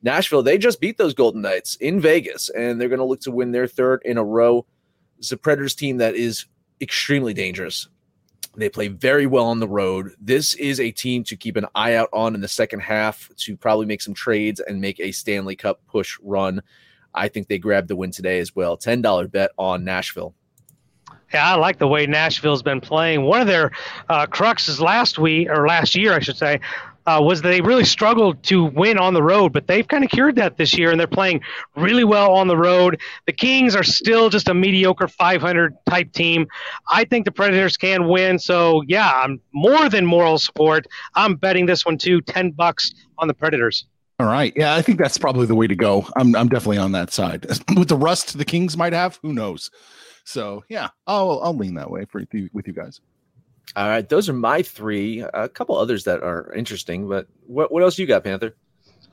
Nashville, 0.03 0.43
they 0.43 0.59
just 0.59 0.79
beat 0.79 0.97
those 0.97 1.15
Golden 1.15 1.41
Knights 1.41 1.75
in 1.77 1.99
Vegas, 1.99 2.49
and 2.49 2.79
they're 2.79 2.89
going 2.89 2.99
to 2.99 3.05
look 3.05 3.21
to 3.21 3.31
win 3.31 3.51
their 3.51 3.67
third 3.67 4.01
in 4.05 4.17
a 4.17 4.23
row. 4.23 4.65
It's 5.17 5.31
a 5.31 5.37
Predators 5.37 5.73
team 5.73 5.97
that 5.97 6.15
is 6.15 6.45
extremely 6.79 7.33
dangerous. 7.33 7.87
They 8.57 8.69
play 8.69 8.87
very 8.87 9.27
well 9.27 9.45
on 9.45 9.59
the 9.59 9.67
road. 9.67 10.15
This 10.19 10.55
is 10.55 10.79
a 10.79 10.89
team 10.89 11.23
to 11.25 11.35
keep 11.35 11.57
an 11.57 11.67
eye 11.75 11.93
out 11.93 12.09
on 12.11 12.33
in 12.33 12.41
the 12.41 12.47
second 12.47 12.79
half 12.79 13.29
to 13.37 13.55
probably 13.55 13.85
make 13.85 14.01
some 14.01 14.15
trades 14.15 14.59
and 14.59 14.81
make 14.81 14.99
a 14.99 15.11
Stanley 15.11 15.55
Cup 15.55 15.79
push 15.87 16.17
run. 16.23 16.63
I 17.13 17.27
think 17.27 17.47
they 17.47 17.59
grabbed 17.59 17.87
the 17.87 17.95
win 17.95 18.09
today 18.09 18.39
as 18.39 18.55
well. 18.55 18.75
$10 18.75 19.31
bet 19.31 19.51
on 19.59 19.83
Nashville. 19.83 20.33
Yeah, 21.33 21.53
I 21.53 21.55
like 21.55 21.77
the 21.77 21.87
way 21.87 22.07
Nashville's 22.07 22.63
been 22.63 22.81
playing. 22.81 23.23
One 23.23 23.41
of 23.41 23.47
their 23.47 23.71
uh, 24.09 24.25
cruxes 24.25 24.79
last 24.79 25.19
week, 25.19 25.49
or 25.49 25.67
last 25.67 25.93
year, 25.93 26.13
I 26.13 26.19
should 26.19 26.37
say, 26.37 26.59
uh, 27.07 27.21
was 27.21 27.41
they 27.41 27.61
really 27.61 27.85
struggled 27.85 28.43
to 28.43 28.65
win 28.65 28.97
on 28.97 29.13
the 29.13 29.23
road, 29.23 29.53
but 29.53 29.65
they've 29.65 29.87
kind 29.87 30.03
of 30.03 30.09
cured 30.09 30.35
that 30.35 30.57
this 30.57 30.77
year, 30.77 30.91
and 30.91 30.99
they're 30.99 31.07
playing 31.07 31.41
really 31.75 32.03
well 32.03 32.33
on 32.33 32.47
the 32.47 32.57
road. 32.57 32.99
The 33.25 33.31
Kings 33.31 33.75
are 33.75 33.83
still 33.83 34.29
just 34.29 34.49
a 34.49 34.53
mediocre 34.53 35.07
500 35.07 35.73
type 35.89 36.11
team. 36.11 36.47
I 36.91 37.05
think 37.05 37.25
the 37.25 37.31
Predators 37.31 37.77
can 37.77 38.07
win, 38.07 38.37
so 38.37 38.83
yeah, 38.87 39.09
I'm 39.23 39.39
more 39.53 39.89
than 39.89 40.05
moral 40.05 40.37
support. 40.37 40.85
I'm 41.15 41.35
betting 41.35 41.65
this 41.65 41.85
one 41.85 41.97
too, 41.97 42.21
10 42.21 42.51
bucks 42.51 42.93
on 43.17 43.29
the 43.29 43.33
Predators. 43.33 43.85
All 44.19 44.27
right. 44.27 44.51
Yeah, 44.55 44.75
I 44.75 44.81
think 44.81 44.97
that's 44.97 45.17
probably 45.17 45.45
the 45.45 45.55
way 45.55 45.67
to 45.67 45.75
go. 45.75 46.07
I'm 46.17 46.35
I'm 46.35 46.49
definitely 46.49 46.79
on 46.79 46.91
that 46.93 47.13
side. 47.13 47.45
With 47.77 47.87
the 47.87 47.97
rust 47.97 48.37
the 48.37 48.45
Kings 48.45 48.75
might 48.75 48.93
have, 48.93 49.19
who 49.21 49.31
knows? 49.31 49.69
So 50.25 50.63
yeah, 50.69 50.89
I'll 51.05 51.39
I'll 51.43 51.55
lean 51.55 51.75
that 51.75 51.89
way 51.89 52.05
for 52.05 52.21
with 52.51 52.67
you 52.67 52.73
guys. 52.73 52.99
All 53.75 53.87
right, 53.87 54.07
those 54.07 54.29
are 54.29 54.33
my 54.33 54.61
three. 54.63 55.21
A 55.21 55.49
couple 55.49 55.77
others 55.77 56.05
that 56.05 56.23
are 56.23 56.51
interesting, 56.53 57.07
but 57.07 57.27
what 57.45 57.71
what 57.71 57.83
else 57.83 57.99
you 57.99 58.07
got, 58.07 58.23
Panther? 58.23 58.55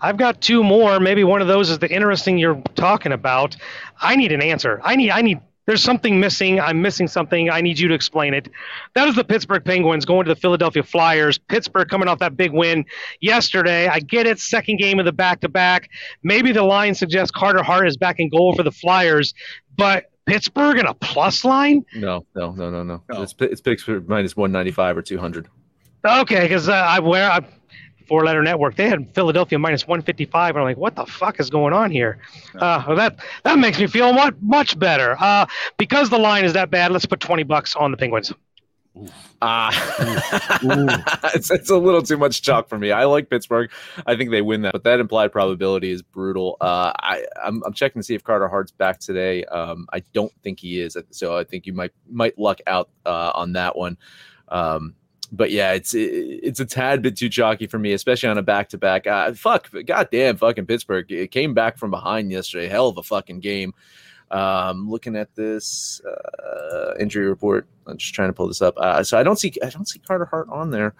I've 0.01 0.17
got 0.17 0.41
two 0.41 0.63
more. 0.63 1.01
Maybe 1.01 1.25
one 1.25 1.41
of 1.41 1.49
those 1.49 1.71
is 1.71 1.79
the 1.79 1.91
interesting 1.91 2.39
you're 2.39 2.63
talking 2.75 3.13
about. 3.13 3.57
I 4.01 4.17
need 4.17 4.33
an 4.33 4.43
answer. 4.43 4.81
I 4.83 4.97
need 4.97 5.11
I 5.11 5.23
need 5.23 5.41
there's 5.67 5.83
something 5.83 6.21
missing. 6.21 6.61
I'm 6.61 6.83
missing 6.83 7.09
something. 7.09 7.49
I 7.49 7.63
need 7.63 7.79
you 7.79 7.89
to 7.89 7.95
explain 7.95 8.35
it. 8.35 8.51
That 8.95 9.09
is 9.09 9.17
the 9.17 9.25
Pittsburgh 9.25 9.65
Penguins 9.65 10.05
going 10.05 10.27
to 10.27 10.35
the 10.35 10.39
Philadelphia 10.39 10.83
Flyers. 10.83 11.39
Pittsburgh 11.39 11.89
coming 11.89 12.07
off 12.07 12.19
that 12.19 12.37
big 12.37 12.53
win 12.53 12.85
yesterday. 13.21 13.89
I 13.89 14.01
get 14.01 14.27
it. 14.27 14.39
Second 14.39 14.79
game 14.79 14.99
of 14.99 15.07
the 15.07 15.13
back 15.13 15.41
to 15.41 15.49
back. 15.49 15.89
Maybe 16.23 16.53
the 16.53 16.63
line 16.63 16.95
suggests 16.95 17.31
Carter 17.31 17.63
Hart 17.63 17.89
is 17.89 17.97
back 17.97 18.17
in 18.19 18.29
goal 18.29 18.55
for 18.55 18.63
the 18.63 18.73
Flyers, 18.73 19.33
but 19.75 20.11
Pittsburgh 20.27 20.79
in 20.79 20.87
a 20.87 20.95
plus 20.95 21.45
line? 21.45 21.85
No, 21.95 22.25
no, 22.35 22.53
no, 22.53 22.71
no, 22.71 22.83
no. 22.83 23.03
Oh. 23.11 23.23
It's 23.23 23.35
it's 23.41 23.61
Pittsburgh 23.61 24.09
minus 24.09 24.37
one 24.37 24.53
ninety 24.53 24.71
five 24.71 24.97
or 24.97 25.03
two 25.03 25.19
hundred. 25.19 25.49
Okay, 26.07 26.41
because 26.41 26.69
uh, 26.69 26.73
I 26.73 27.01
wear 27.01 27.31
I, 27.31 27.41
four 28.07 28.25
letter 28.25 28.43
network. 28.43 28.77
They 28.77 28.89
had 28.89 29.15
Philadelphia 29.15 29.59
minus 29.59 29.87
one 29.87 30.03
fifty 30.03 30.25
five, 30.25 30.55
and 30.55 30.59
I'm 30.59 30.65
like, 30.65 30.77
what 30.77 30.97
the 30.97 31.07
fuck 31.07 31.41
is 31.41 31.51
going 31.51 31.73
on 31.73 31.91
here? 31.91 32.19
Uh, 32.55 32.85
well, 32.87 32.97
that 32.97 33.17
that 33.43 33.59
makes 33.59 33.79
me 33.79 33.87
feel 33.87 34.13
much 34.13 34.35
much 34.41 34.79
better. 34.79 35.17
Uh, 35.19 35.47
because 35.79 36.11
the 36.11 36.19
line 36.19 36.45
is 36.45 36.53
that 36.55 36.71
bad, 36.71 36.93
let's 36.93 37.07
put 37.07 37.21
twenty 37.21 37.43
bucks 37.43 37.75
on 37.77 37.91
the 37.91 37.97
Penguins. 37.97 38.33
Ah, 39.43 39.71
uh, 39.99 40.99
it's, 41.35 41.51
it's 41.51 41.71
a 41.71 41.77
little 41.77 42.03
too 42.03 42.17
much 42.17 42.43
chalk 42.43 42.69
for 42.69 42.79
me. 42.79 42.93
I 42.93 43.05
like 43.05 43.29
Pittsburgh. 43.29 43.71
I 44.07 44.17
think 44.17 44.31
they 44.31 44.41
win 44.41 44.63
that, 44.63 44.73
but 44.73 44.85
that 44.85 45.01
implied 45.01 45.33
probability 45.33 45.91
is 45.91 46.03
brutal. 46.03 46.57
Uh, 46.61 46.93
I 46.99 47.25
I'm, 47.45 47.63
I'm 47.65 47.73
checking 47.73 48.01
to 48.01 48.05
see 48.05 48.15
if 48.15 48.23
Carter 48.23 48.49
Hart's 48.49 48.71
back 48.71 49.01
today. 49.01 49.45
Um, 49.47 49.87
I 49.93 50.01
don't 50.13 50.33
think 50.43 50.61
he 50.61 50.81
is, 50.81 50.97
so 51.11 51.37
I 51.37 51.45
think 51.45 51.67
you 51.67 51.73
might 51.73 51.93
might 52.09 52.39
luck 52.39 52.61
out 52.67 52.89
uh, 53.05 53.33
on 53.35 53.55
that 53.55 53.77
one. 53.77 53.99
Um, 54.49 54.95
but 55.33 55.51
yeah, 55.51 55.73
it's 55.73 55.95
it, 55.95 56.07
it's 56.07 56.61
a 56.61 56.65
tad 56.65 57.03
bit 57.03 57.17
too 57.17 57.29
chalky 57.29 57.67
for 57.67 57.79
me, 57.79 57.93
especially 57.93 58.29
on 58.29 58.39
a 58.39 58.43
back 58.43 58.69
to 58.71 58.79
back. 58.79 59.07
Fuck, 59.37 59.71
goddamn, 59.87 60.37
fucking 60.37 60.67
Pittsburgh. 60.67 61.11
It 61.11 61.33
came 61.33 61.53
back 61.53 61.79
from 61.79 61.91
behind 61.91 62.31
yesterday. 62.31 62.69
Hell 62.69 62.89
of 62.89 62.99
a 62.99 63.03
fucking 63.03 63.41
game. 63.41 63.75
Um, 64.31 64.89
looking 64.91 65.17
at 65.17 65.35
this 65.35 66.01
uh, 66.05 66.95
injury 66.99 67.27
report, 67.27 67.67
I'm 67.87 67.97
just 67.97 68.15
trying 68.15 68.29
to 68.29 68.33
pull 68.33 68.49
this 68.49 68.63
up. 68.63 68.75
Uh, 68.77 69.03
so 69.03 69.19
I 69.19 69.23
don't 69.23 69.39
see 69.39 69.53
I 69.63 69.69
don't 69.69 69.89
see 69.89 69.99
Carter 70.01 70.25
Hart 70.25 70.49
on 70.51 70.71
there. 70.71 70.95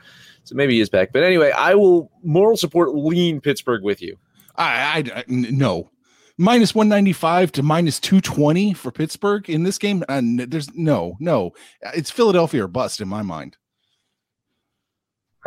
So 0.45 0.55
maybe 0.55 0.75
he 0.75 0.81
is 0.81 0.91
back. 0.91 1.13
But 1.13 1.25
anyway, 1.25 1.51
I 1.51 1.75
will 1.75 2.11
moral 2.23 2.57
support 2.57 2.95
lean 2.95 3.41
Pittsburgh 3.41 3.83
with 3.83 4.03
you. 4.03 4.17
I, 4.57 5.03
I, 5.07 5.19
I 5.21 5.25
no 5.29 5.91
minus 6.37 6.75
195 6.75 7.53
to 7.53 7.63
minus 7.63 8.01
220 8.01 8.75
for 8.75 8.91
Pittsburgh 8.91 9.49
in 9.49 9.63
this 9.63 9.79
game. 9.79 10.05
And 10.09 10.41
there's 10.41 10.75
no, 10.75 11.17
no, 11.21 11.53
it's 11.95 12.11
Philadelphia 12.11 12.65
or 12.65 12.69
bust 12.69 13.01
in 13.01 13.09
my 13.09 13.23
mind. 13.23 13.57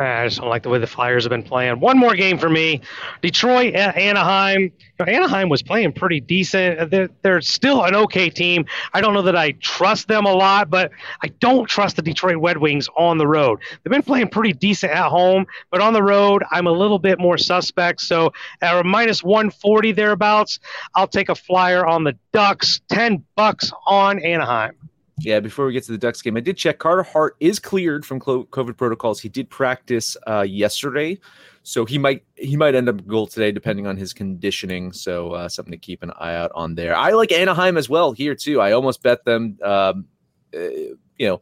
I 0.00 0.26
just 0.26 0.40
don't 0.40 0.48
like 0.48 0.62
the 0.62 0.68
way 0.68 0.78
the 0.78 0.86
Flyers 0.86 1.24
have 1.24 1.30
been 1.30 1.42
playing. 1.42 1.80
One 1.80 1.98
more 1.98 2.14
game 2.14 2.38
for 2.38 2.48
me. 2.48 2.82
Detroit, 3.20 3.74
Anaheim. 3.74 4.60
You 4.60 4.72
know, 5.00 5.04
Anaheim 5.06 5.48
was 5.48 5.62
playing 5.62 5.92
pretty 5.92 6.20
decent. 6.20 6.78
Uh, 6.78 6.84
they're, 6.84 7.08
they're 7.22 7.40
still 7.40 7.84
an 7.84 7.94
okay 7.94 8.30
team. 8.30 8.66
I 8.92 9.00
don't 9.00 9.14
know 9.14 9.22
that 9.22 9.36
I 9.36 9.52
trust 9.52 10.06
them 10.06 10.24
a 10.24 10.32
lot, 10.32 10.70
but 10.70 10.92
I 11.22 11.28
don't 11.40 11.68
trust 11.68 11.96
the 11.96 12.02
Detroit 12.02 12.36
Red 12.40 12.58
Wings 12.58 12.88
on 12.96 13.18
the 13.18 13.26
road. 13.26 13.58
They've 13.82 13.90
been 13.90 14.02
playing 14.02 14.28
pretty 14.28 14.52
decent 14.52 14.92
at 14.92 15.08
home, 15.08 15.46
but 15.70 15.80
on 15.80 15.92
the 15.92 16.02
road, 16.02 16.44
I'm 16.50 16.66
a 16.66 16.72
little 16.72 16.98
bit 16.98 17.18
more 17.18 17.38
suspect. 17.38 18.00
So 18.00 18.32
at 18.60 18.78
a 18.78 18.84
minus 18.84 19.24
140 19.24 19.92
thereabouts, 19.92 20.60
I'll 20.94 21.08
take 21.08 21.28
a 21.28 21.34
flyer 21.34 21.84
on 21.84 22.04
the 22.04 22.16
Ducks. 22.32 22.80
10 22.88 23.24
bucks 23.34 23.72
on 23.86 24.20
Anaheim. 24.20 24.77
Yeah, 25.20 25.40
before 25.40 25.66
we 25.66 25.72
get 25.72 25.84
to 25.84 25.92
the 25.92 25.98
Ducks 25.98 26.22
game, 26.22 26.36
I 26.36 26.40
did 26.40 26.56
check. 26.56 26.78
Carter 26.78 27.02
Hart 27.02 27.36
is 27.40 27.58
cleared 27.58 28.06
from 28.06 28.20
COVID 28.20 28.76
protocols. 28.76 29.20
He 29.20 29.28
did 29.28 29.50
practice 29.50 30.16
uh, 30.26 30.42
yesterday, 30.42 31.18
so 31.62 31.84
he 31.84 31.98
might 31.98 32.24
he 32.36 32.56
might 32.56 32.74
end 32.74 32.88
up 32.88 33.06
goal 33.06 33.26
today, 33.26 33.50
depending 33.50 33.86
on 33.86 33.96
his 33.96 34.12
conditioning. 34.12 34.92
So 34.92 35.32
uh, 35.32 35.48
something 35.48 35.72
to 35.72 35.78
keep 35.78 36.02
an 36.02 36.12
eye 36.18 36.34
out 36.34 36.52
on 36.54 36.74
there. 36.74 36.96
I 36.96 37.10
like 37.10 37.32
Anaheim 37.32 37.76
as 37.76 37.88
well 37.88 38.12
here 38.12 38.34
too. 38.34 38.60
I 38.60 38.72
almost 38.72 39.02
bet 39.02 39.24
them. 39.24 39.58
Um, 39.62 40.06
uh, 40.54 40.58
you 41.18 41.26
know, 41.26 41.40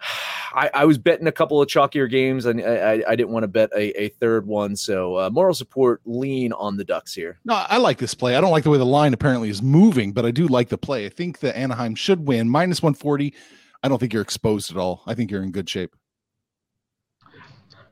I, 0.54 0.70
I, 0.72 0.84
was 0.86 0.96
betting 0.96 1.26
a 1.26 1.32
couple 1.32 1.60
of 1.60 1.68
chalkier 1.68 2.10
games, 2.10 2.46
and 2.46 2.62
I, 2.62 3.02
I 3.06 3.14
didn't 3.14 3.30
want 3.30 3.42
to 3.42 3.48
bet 3.48 3.70
a, 3.74 4.00
a 4.00 4.08
third 4.08 4.46
one. 4.46 4.74
So 4.74 5.16
uh, 5.16 5.30
moral 5.30 5.52
support 5.52 6.00
lean 6.06 6.52
on 6.54 6.78
the 6.78 6.84
Ducks 6.84 7.12
here. 7.12 7.38
No, 7.44 7.54
I 7.54 7.76
like 7.76 7.98
this 7.98 8.14
play. 8.14 8.36
I 8.36 8.40
don't 8.40 8.52
like 8.52 8.64
the 8.64 8.70
way 8.70 8.78
the 8.78 8.86
line 8.86 9.12
apparently 9.12 9.50
is 9.50 9.62
moving, 9.62 10.12
but 10.12 10.24
I 10.24 10.30
do 10.30 10.46
like 10.46 10.70
the 10.70 10.78
play. 10.78 11.04
I 11.04 11.10
think 11.10 11.40
that 11.40 11.58
Anaheim 11.58 11.94
should 11.94 12.26
win 12.26 12.48
minus 12.48 12.82
one 12.82 12.94
forty. 12.94 13.34
I 13.82 13.88
don't 13.88 13.98
think 13.98 14.12
you're 14.12 14.22
exposed 14.22 14.70
at 14.70 14.78
all. 14.78 15.02
I 15.06 15.14
think 15.14 15.30
you're 15.30 15.42
in 15.42 15.52
good 15.52 15.68
shape. 15.68 15.94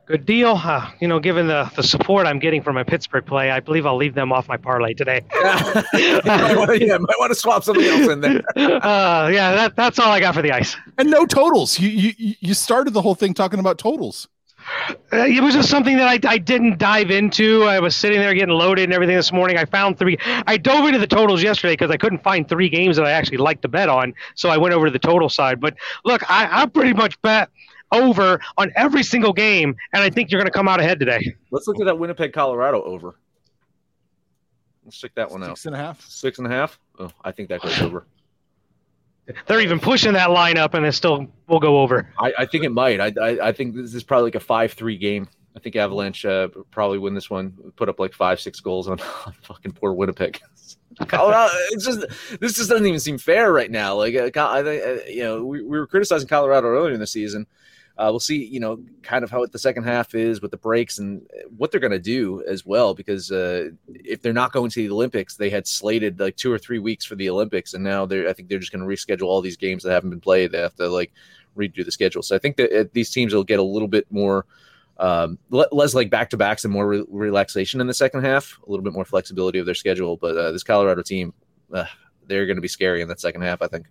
Good 0.07 0.27
deal. 0.27 0.61
Uh, 0.62 0.90
you 1.01 1.09
know, 1.09 1.19
given 1.19 1.47
the, 1.47 1.71
the 1.77 1.83
support 1.83 2.27
I'm 2.27 2.38
getting 2.38 2.62
from 2.62 2.75
my 2.75 2.85
Pittsburgh 2.85 3.25
play, 3.25 3.51
I 3.51 3.61
believe 3.61 3.87
I'll 3.87 3.97
leave 3.97 4.14
them 4.14 4.33
off 4.33 4.49
my 4.49 4.59
parlay 4.59 4.93
today. 4.93 5.23
yeah, 5.35 6.99
might 6.99 7.19
want 7.19 7.31
to 7.31 7.35
swap 7.35 7.64
something 7.64 7.85
else 7.85 8.11
in 8.11 8.21
there. 8.21 8.43
uh, 8.57 9.29
yeah, 9.29 9.55
that, 9.55 9.77
that's 9.77 9.99
all 9.99 10.11
I 10.11 10.21
got 10.21 10.35
for 10.35 10.43
the 10.43 10.53
ice. 10.53 10.77
And 10.99 11.11
no 11.11 11.25
totals. 11.25 11.79
You 11.79 11.88
you 11.88 12.35
you 12.38 12.55
started 12.55 12.93
the 12.93 13.01
whole 13.01 13.14
thing 13.14 13.33
talking 13.33 13.61
about 13.61 13.79
totals. 13.79 14.29
Uh, 15.12 15.25
it 15.27 15.43
was 15.43 15.55
just 15.55 15.71
something 15.71 15.97
that 15.97 16.09
I, 16.09 16.29
I 16.29 16.38
didn't 16.38 16.79
dive 16.79 17.11
into. 17.11 17.64
I 17.64 17.81
was 17.81 17.97
sitting 17.97 18.19
there 18.19 18.35
getting 18.35 18.55
loaded 18.55 18.85
and 18.85 18.93
everything 18.93 19.17
this 19.17 19.33
morning. 19.33 19.57
I 19.57 19.64
found 19.64 19.99
three. 19.99 20.19
I 20.47 20.57
dove 20.57 20.87
into 20.87 20.99
the 20.99 21.07
totals 21.07 21.43
yesterday 21.43 21.75
because 21.75 21.90
I 21.90 21.97
couldn't 21.97 22.23
find 22.23 22.49
three 22.49 22.69
games 22.69 22.97
that 22.97 23.07
I 23.07 23.11
actually 23.11 23.38
liked 23.38 23.62
to 23.62 23.69
bet 23.69 23.88
on. 23.88 24.14
So 24.35 24.51
I 24.51 24.59
went 24.59 24.75
over 24.75 24.87
to 24.87 24.93
the 24.93 24.99
total 24.99 25.29
side. 25.29 25.61
But 25.61 25.75
look, 26.05 26.29
I, 26.31 26.62
I 26.62 26.67
pretty 26.67 26.93
much 26.93 27.21
bet 27.23 27.51
over 27.92 28.40
on 28.57 28.73
every 28.77 29.03
single 29.03 29.33
game, 29.33 29.75
and 29.92 30.03
I 30.03 30.11
think 30.11 30.31
you're 30.31 30.40
going 30.40 30.51
to 30.51 30.57
come 30.57 30.68
out 30.68 30.81
ahead 30.81 30.99
today. 30.99 31.35
Let's 31.51 31.66
look 31.66 31.81
at 31.81 31.87
that 31.87 31.99
Winnipeg, 31.99 32.33
Colorado 32.33 32.83
over. 32.83 33.14
Let's 34.85 34.99
check 34.99 35.14
that 35.14 35.31
one 35.31 35.40
Six 35.40 35.51
out. 35.51 35.57
Six 35.59 35.66
and 35.66 35.75
a 35.75 35.79
half. 35.79 36.01
Six 36.03 36.38
and 36.38 36.47
a 36.47 36.51
half. 36.51 36.79
Oh, 36.99 37.11
I 37.25 37.33
think 37.33 37.49
that 37.49 37.61
goes 37.62 37.81
over. 37.81 38.07
They're 39.47 39.61
even 39.61 39.81
pushing 39.81 40.12
that 40.12 40.31
line 40.31 40.59
up, 40.59 40.75
and 40.75 40.85
it 40.85 40.92
still 40.92 41.27
will 41.49 41.61
go 41.61 41.81
over. 41.81 42.11
I, 42.18 42.33
I 42.40 42.47
think 42.47 42.64
it 42.64 42.73
might. 42.73 43.01
I, 43.01 43.12
I, 43.20 43.49
I 43.49 43.53
think 43.53 43.75
this 43.75 43.94
is 43.94 44.03
probably 44.03 44.25
like 44.25 44.35
a 44.35 44.40
five-three 44.40 44.99
game. 44.99 45.29
I 45.57 45.61
think 45.61 45.77
Avalanche 45.77 46.27
uh, 46.27 46.49
probably 46.70 46.99
win 46.99 47.14
this 47.14 47.31
one. 47.31 47.53
Put 47.77 47.88
up 47.88 47.99
like 47.99 48.12
five, 48.12 48.40
six 48.40 48.61
goals 48.61 48.88
on, 48.88 49.01
on 49.27 49.33
fucking 49.42 49.73
poor 49.73 49.92
Winnipeg. 49.94 50.40
Colorado, 51.09 51.53
it's 51.70 51.85
just 51.85 52.01
this 52.40 52.55
just 52.55 52.68
doesn't 52.68 52.87
even 52.87 53.01
seem 53.01 53.18
fair 53.18 53.53
right 53.53 53.70
now. 53.70 53.97
Like 53.97 54.14
uh, 54.14 54.31
I 54.37 54.62
think 54.62 54.83
uh, 54.85 55.05
you 55.09 55.23
know 55.23 55.44
we, 55.44 55.62
we 55.62 55.79
were 55.79 55.87
criticizing 55.87 56.29
Colorado 56.29 56.68
earlier 56.68 56.92
in 56.92 57.01
the 57.01 57.07
season. 57.07 57.47
Uh, 57.96 58.09
we'll 58.11 58.18
see, 58.18 58.44
you 58.44 58.59
know, 58.59 58.83
kind 59.02 59.22
of 59.22 59.30
how 59.30 59.46
the 59.46 59.59
second 59.59 59.85
half 59.85 60.16
is 60.16 60.42
with 60.42 60.50
the 60.50 60.57
breaks 60.57 60.98
and 60.98 61.24
what 61.57 61.70
they're 61.70 61.80
going 61.80 61.92
to 61.92 61.98
do 61.98 62.42
as 62.48 62.66
well. 62.66 62.92
Because 62.92 63.30
uh, 63.30 63.70
if 63.87 64.20
they're 64.20 64.33
not 64.33 64.52
going 64.52 64.70
to 64.70 64.88
the 64.88 64.92
Olympics, 64.92 65.37
they 65.37 65.48
had 65.48 65.66
slated 65.66 66.18
like 66.18 66.37
two 66.37 66.50
or 66.50 66.59
three 66.59 66.80
weeks 66.80 67.04
for 67.04 67.14
the 67.14 67.30
Olympics, 67.30 67.72
and 67.72 67.85
now 67.85 68.04
they're 68.04 68.28
I 68.28 68.33
think 68.33 68.48
they're 68.48 68.59
just 68.59 68.72
going 68.72 68.87
to 68.87 68.92
reschedule 68.92 69.26
all 69.28 69.40
these 69.40 69.57
games 69.57 69.85
that 69.85 69.92
haven't 69.92 70.11
been 70.11 70.20
played. 70.20 70.50
They 70.50 70.61
have 70.61 70.74
to 70.76 70.88
like 70.88 71.12
redo 71.57 71.85
the 71.85 71.92
schedule. 71.92 72.22
So 72.22 72.35
I 72.35 72.38
think 72.40 72.57
that 72.57 72.72
uh, 72.72 72.85
these 72.92 73.11
teams 73.11 73.33
will 73.33 73.44
get 73.44 73.61
a 73.61 73.62
little 73.62 73.88
bit 73.88 74.07
more. 74.11 74.46
Um, 74.96 75.38
less 75.50 75.92
like 75.92 76.09
back 76.09 76.30
to 76.30 76.37
backs 76.37 76.64
and 76.64 76.72
more 76.72 76.87
re- 76.87 77.04
relaxation 77.09 77.80
in 77.80 77.88
the 77.88 77.94
second 77.94 78.22
half, 78.22 78.61
a 78.64 78.70
little 78.70 78.85
bit 78.85 78.92
more 78.92 79.04
flexibility 79.04 79.59
of 79.59 79.66
their 79.66 79.74
schedule. 79.74 80.16
But 80.16 80.37
uh, 80.37 80.52
this 80.52 80.62
Colorado 80.62 81.02
team, 81.02 81.35
uh, 81.72 81.87
they're 82.28 82.46
going 82.46 82.57
to 82.57 82.62
be 82.62 82.68
scary 82.68 83.02
in 83.02 83.09
that 83.09 83.20
second 83.20 83.42
half, 83.42 83.61
I 83.61 83.66
think. 83.66 83.87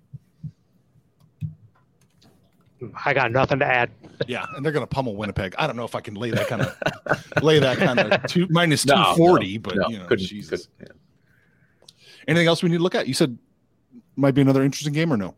I 3.05 3.13
got 3.13 3.31
nothing 3.31 3.59
to 3.59 3.65
add. 3.65 3.91
Yeah, 4.27 4.45
and 4.55 4.63
they're 4.63 4.71
going 4.71 4.83
to 4.83 4.87
pummel 4.87 5.15
Winnipeg. 5.15 5.55
I 5.57 5.67
don't 5.67 5.75
know 5.75 5.85
if 5.85 5.95
I 5.95 6.01
can 6.01 6.15
lay 6.15 6.31
that 6.31 6.47
kind 6.47 6.61
of 6.61 7.43
lay 7.43 7.59
that 7.59 7.77
kind 7.77 7.99
of 7.99 8.23
two 8.27 8.47
minus 8.49 8.85
two 8.85 9.03
forty, 9.15 9.55
no, 9.55 9.61
but 9.61 9.75
no, 9.75 9.89
you 9.89 9.99
know, 9.99 10.05
couldn't, 10.05 10.25
Jesus. 10.25 10.67
Couldn't, 10.79 10.97
yeah. 10.97 11.89
Anything 12.27 12.47
else 12.47 12.63
we 12.63 12.69
need 12.69 12.77
to 12.77 12.83
look 12.83 12.95
at? 12.95 13.07
You 13.07 13.13
said 13.13 13.37
might 14.15 14.33
be 14.33 14.41
another 14.41 14.63
interesting 14.63 14.93
game 14.93 15.11
or 15.11 15.17
no? 15.17 15.35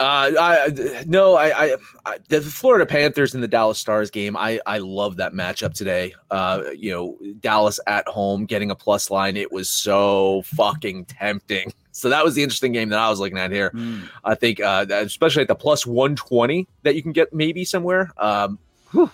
Uh, 0.00 0.30
I 0.38 1.04
no, 1.06 1.34
I, 1.34 1.64
I, 1.64 1.76
I, 2.06 2.18
the 2.28 2.40
Florida 2.40 2.86
Panthers 2.86 3.34
and 3.34 3.42
the 3.42 3.48
Dallas 3.48 3.80
Stars 3.80 4.10
game. 4.10 4.36
I 4.36 4.60
I 4.64 4.78
love 4.78 5.16
that 5.16 5.32
matchup 5.32 5.74
today. 5.74 6.14
Uh, 6.30 6.62
you 6.76 6.92
know, 6.92 7.18
Dallas 7.40 7.80
at 7.88 8.06
home 8.06 8.46
getting 8.46 8.70
a 8.70 8.76
plus 8.76 9.10
line. 9.10 9.36
It 9.36 9.50
was 9.50 9.68
so 9.68 10.42
fucking 10.44 11.06
tempting. 11.06 11.72
So 11.98 12.10
that 12.10 12.24
was 12.24 12.34
the 12.34 12.42
interesting 12.42 12.72
game 12.72 12.90
that 12.90 12.98
I 12.98 13.10
was 13.10 13.18
looking 13.18 13.38
at 13.38 13.50
here. 13.50 13.70
Mm. 13.70 14.08
I 14.24 14.34
think, 14.34 14.60
uh, 14.60 14.86
especially 14.88 15.42
at 15.42 15.48
the 15.48 15.54
plus 15.54 15.84
one 15.84 16.14
twenty 16.16 16.68
that 16.82 16.94
you 16.94 17.02
can 17.02 17.12
get 17.12 17.32
maybe 17.32 17.64
somewhere. 17.64 18.12
Um, 18.16 18.58
whew, 18.92 19.10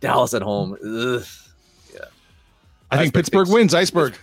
Dallas 0.00 0.34
at 0.34 0.42
home. 0.42 0.74
Ugh. 0.74 1.24
Yeah, 1.92 2.00
I, 2.90 2.96
I 2.96 2.98
think 2.98 3.14
Pittsburgh 3.14 3.48
wins. 3.48 3.74
Iceberg. 3.74 4.14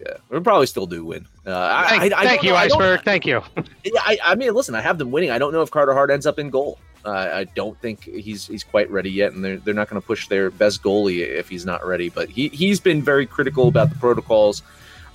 Yeah, 0.00 0.14
we 0.28 0.40
probably 0.40 0.66
still 0.66 0.86
do 0.86 1.04
win. 1.04 1.26
Uh, 1.46 1.88
thank, 1.88 2.12
I, 2.12 2.20
I, 2.20 2.24
thank 2.24 2.42
you, 2.42 2.50
know, 2.50 2.56
Iceberg. 2.56 3.02
Thank 3.04 3.26
you. 3.26 3.42
I, 3.98 4.18
I, 4.24 4.34
mean, 4.34 4.52
listen, 4.54 4.74
I 4.74 4.80
have 4.80 4.98
them 4.98 5.10
winning. 5.10 5.30
I 5.30 5.38
don't 5.38 5.52
know 5.52 5.62
if 5.62 5.70
Carter 5.70 5.94
Hart 5.94 6.10
ends 6.10 6.26
up 6.26 6.38
in 6.38 6.50
goal. 6.50 6.78
Uh, 7.04 7.28
I 7.34 7.44
don't 7.44 7.78
think 7.80 8.04
he's 8.04 8.46
he's 8.46 8.64
quite 8.64 8.90
ready 8.90 9.10
yet, 9.10 9.32
and 9.32 9.44
they're 9.44 9.58
they're 9.58 9.74
not 9.74 9.90
going 9.90 10.00
to 10.00 10.06
push 10.06 10.28
their 10.28 10.50
best 10.50 10.82
goalie 10.82 11.20
if 11.20 11.50
he's 11.50 11.66
not 11.66 11.86
ready. 11.86 12.08
But 12.08 12.30
he 12.30 12.48
he's 12.48 12.80
been 12.80 13.02
very 13.02 13.26
critical 13.26 13.68
about 13.68 13.90
the 13.90 13.96
protocols, 13.96 14.62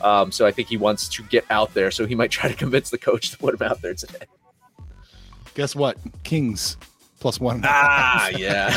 um, 0.02 0.32
so 0.32 0.46
I 0.46 0.52
think 0.52 0.68
he 0.68 0.78
wants 0.78 1.08
to 1.10 1.24
get 1.24 1.46
out 1.50 1.74
there. 1.74 1.92
So 1.92 2.06
he 2.06 2.16
might 2.16 2.32
try 2.32 2.50
to 2.50 2.56
convince 2.56 2.90
the 2.90 2.98
coach 2.98 3.30
to 3.32 3.38
put 3.38 3.60
him 3.60 3.68
out 3.68 3.82
there 3.82 3.94
today. 3.94 4.26
Guess 5.56 5.76
what? 5.76 5.98
Kings 6.24 6.78
plus 7.20 7.40
one. 7.40 7.62
Ah, 7.64 8.30
yeah. 8.38 8.70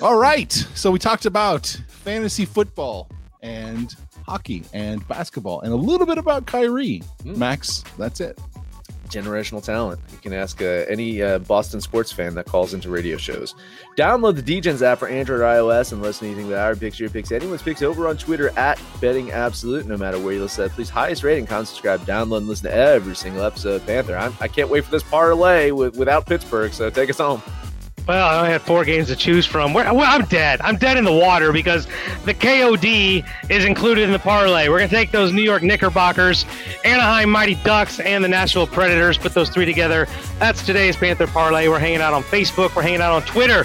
All 0.02 0.16
right. 0.16 0.52
So 0.52 0.90
we 0.90 0.98
talked 0.98 1.26
about 1.26 1.66
fantasy 1.88 2.44
football 2.44 3.08
and 3.42 3.94
hockey 4.26 4.64
and 4.72 5.06
basketball 5.08 5.60
and 5.62 5.72
a 5.72 5.76
little 5.76 6.06
bit 6.06 6.18
about 6.18 6.46
Kyrie. 6.46 7.02
Mm. 7.24 7.36
Max, 7.36 7.82
that's 7.98 8.20
it. 8.20 8.38
Generational 9.10 9.62
talent. 9.62 10.00
You 10.12 10.18
can 10.18 10.32
ask 10.32 10.62
uh, 10.62 10.84
any 10.88 11.22
uh, 11.22 11.38
Boston 11.40 11.80
sports 11.80 12.12
fan 12.12 12.34
that 12.34 12.46
calls 12.46 12.74
into 12.74 12.90
radio 12.90 13.16
shows. 13.16 13.54
Download 13.96 14.34
the 14.34 14.42
Degens 14.42 14.82
app 14.82 14.98
for 14.98 15.08
Android 15.08 15.40
or 15.40 15.44
iOS 15.44 15.92
and 15.92 16.00
listen 16.00 16.26
to 16.26 16.32
anything 16.32 16.50
that 16.50 16.58
our 16.58 16.76
picks, 16.76 16.98
your 16.98 17.10
picks, 17.10 17.32
anyone's 17.32 17.62
picks 17.62 17.82
over 17.82 18.08
on 18.08 18.16
Twitter 18.16 18.50
at 18.58 18.80
Betting 19.00 19.30
Absolute. 19.30 19.86
No 19.86 19.96
matter 19.96 20.18
where 20.18 20.34
you 20.34 20.42
listen, 20.42 20.64
at 20.64 20.70
please 20.70 20.88
highest 20.88 21.22
rating, 21.22 21.46
comment, 21.46 21.68
subscribe, 21.68 22.00
download, 22.02 22.38
and 22.38 22.48
listen 22.48 22.70
to 22.70 22.74
every 22.74 23.14
single 23.14 23.42
episode 23.42 23.80
of 23.80 23.86
Panther. 23.86 24.16
I'm, 24.16 24.34
I 24.40 24.48
can 24.48 24.62
not 24.62 24.70
wait 24.70 24.84
for 24.84 24.90
this 24.90 25.02
parlay 25.02 25.70
with, 25.70 25.96
without 25.96 26.26
Pittsburgh, 26.26 26.72
so 26.72 26.90
take 26.90 27.10
us 27.10 27.18
home. 27.18 27.42
Well, 28.10 28.26
I 28.26 28.38
only 28.38 28.50
had 28.50 28.62
four 28.62 28.84
games 28.84 29.06
to 29.06 29.14
choose 29.14 29.46
from. 29.46 29.72
Well, 29.72 30.00
I'm 30.00 30.24
dead. 30.24 30.60
I'm 30.62 30.76
dead 30.76 30.96
in 30.96 31.04
the 31.04 31.12
water 31.12 31.52
because 31.52 31.86
the 32.24 32.34
KOD 32.34 33.24
is 33.48 33.64
included 33.64 34.02
in 34.02 34.10
the 34.10 34.18
parlay. 34.18 34.68
We're 34.68 34.78
going 34.78 34.90
to 34.90 34.96
take 34.96 35.12
those 35.12 35.32
New 35.32 35.44
York 35.44 35.62
Knickerbockers, 35.62 36.44
Anaheim 36.84 37.30
Mighty 37.30 37.54
Ducks, 37.54 38.00
and 38.00 38.24
the 38.24 38.28
Nashville 38.28 38.66
Predators, 38.66 39.16
put 39.16 39.32
those 39.32 39.48
three 39.48 39.64
together. 39.64 40.08
That's 40.40 40.66
today's 40.66 40.96
Panther 40.96 41.28
parlay. 41.28 41.68
We're 41.68 41.78
hanging 41.78 42.00
out 42.00 42.12
on 42.12 42.24
Facebook. 42.24 42.74
We're 42.74 42.82
hanging 42.82 43.00
out 43.00 43.12
on 43.12 43.22
Twitter. 43.22 43.64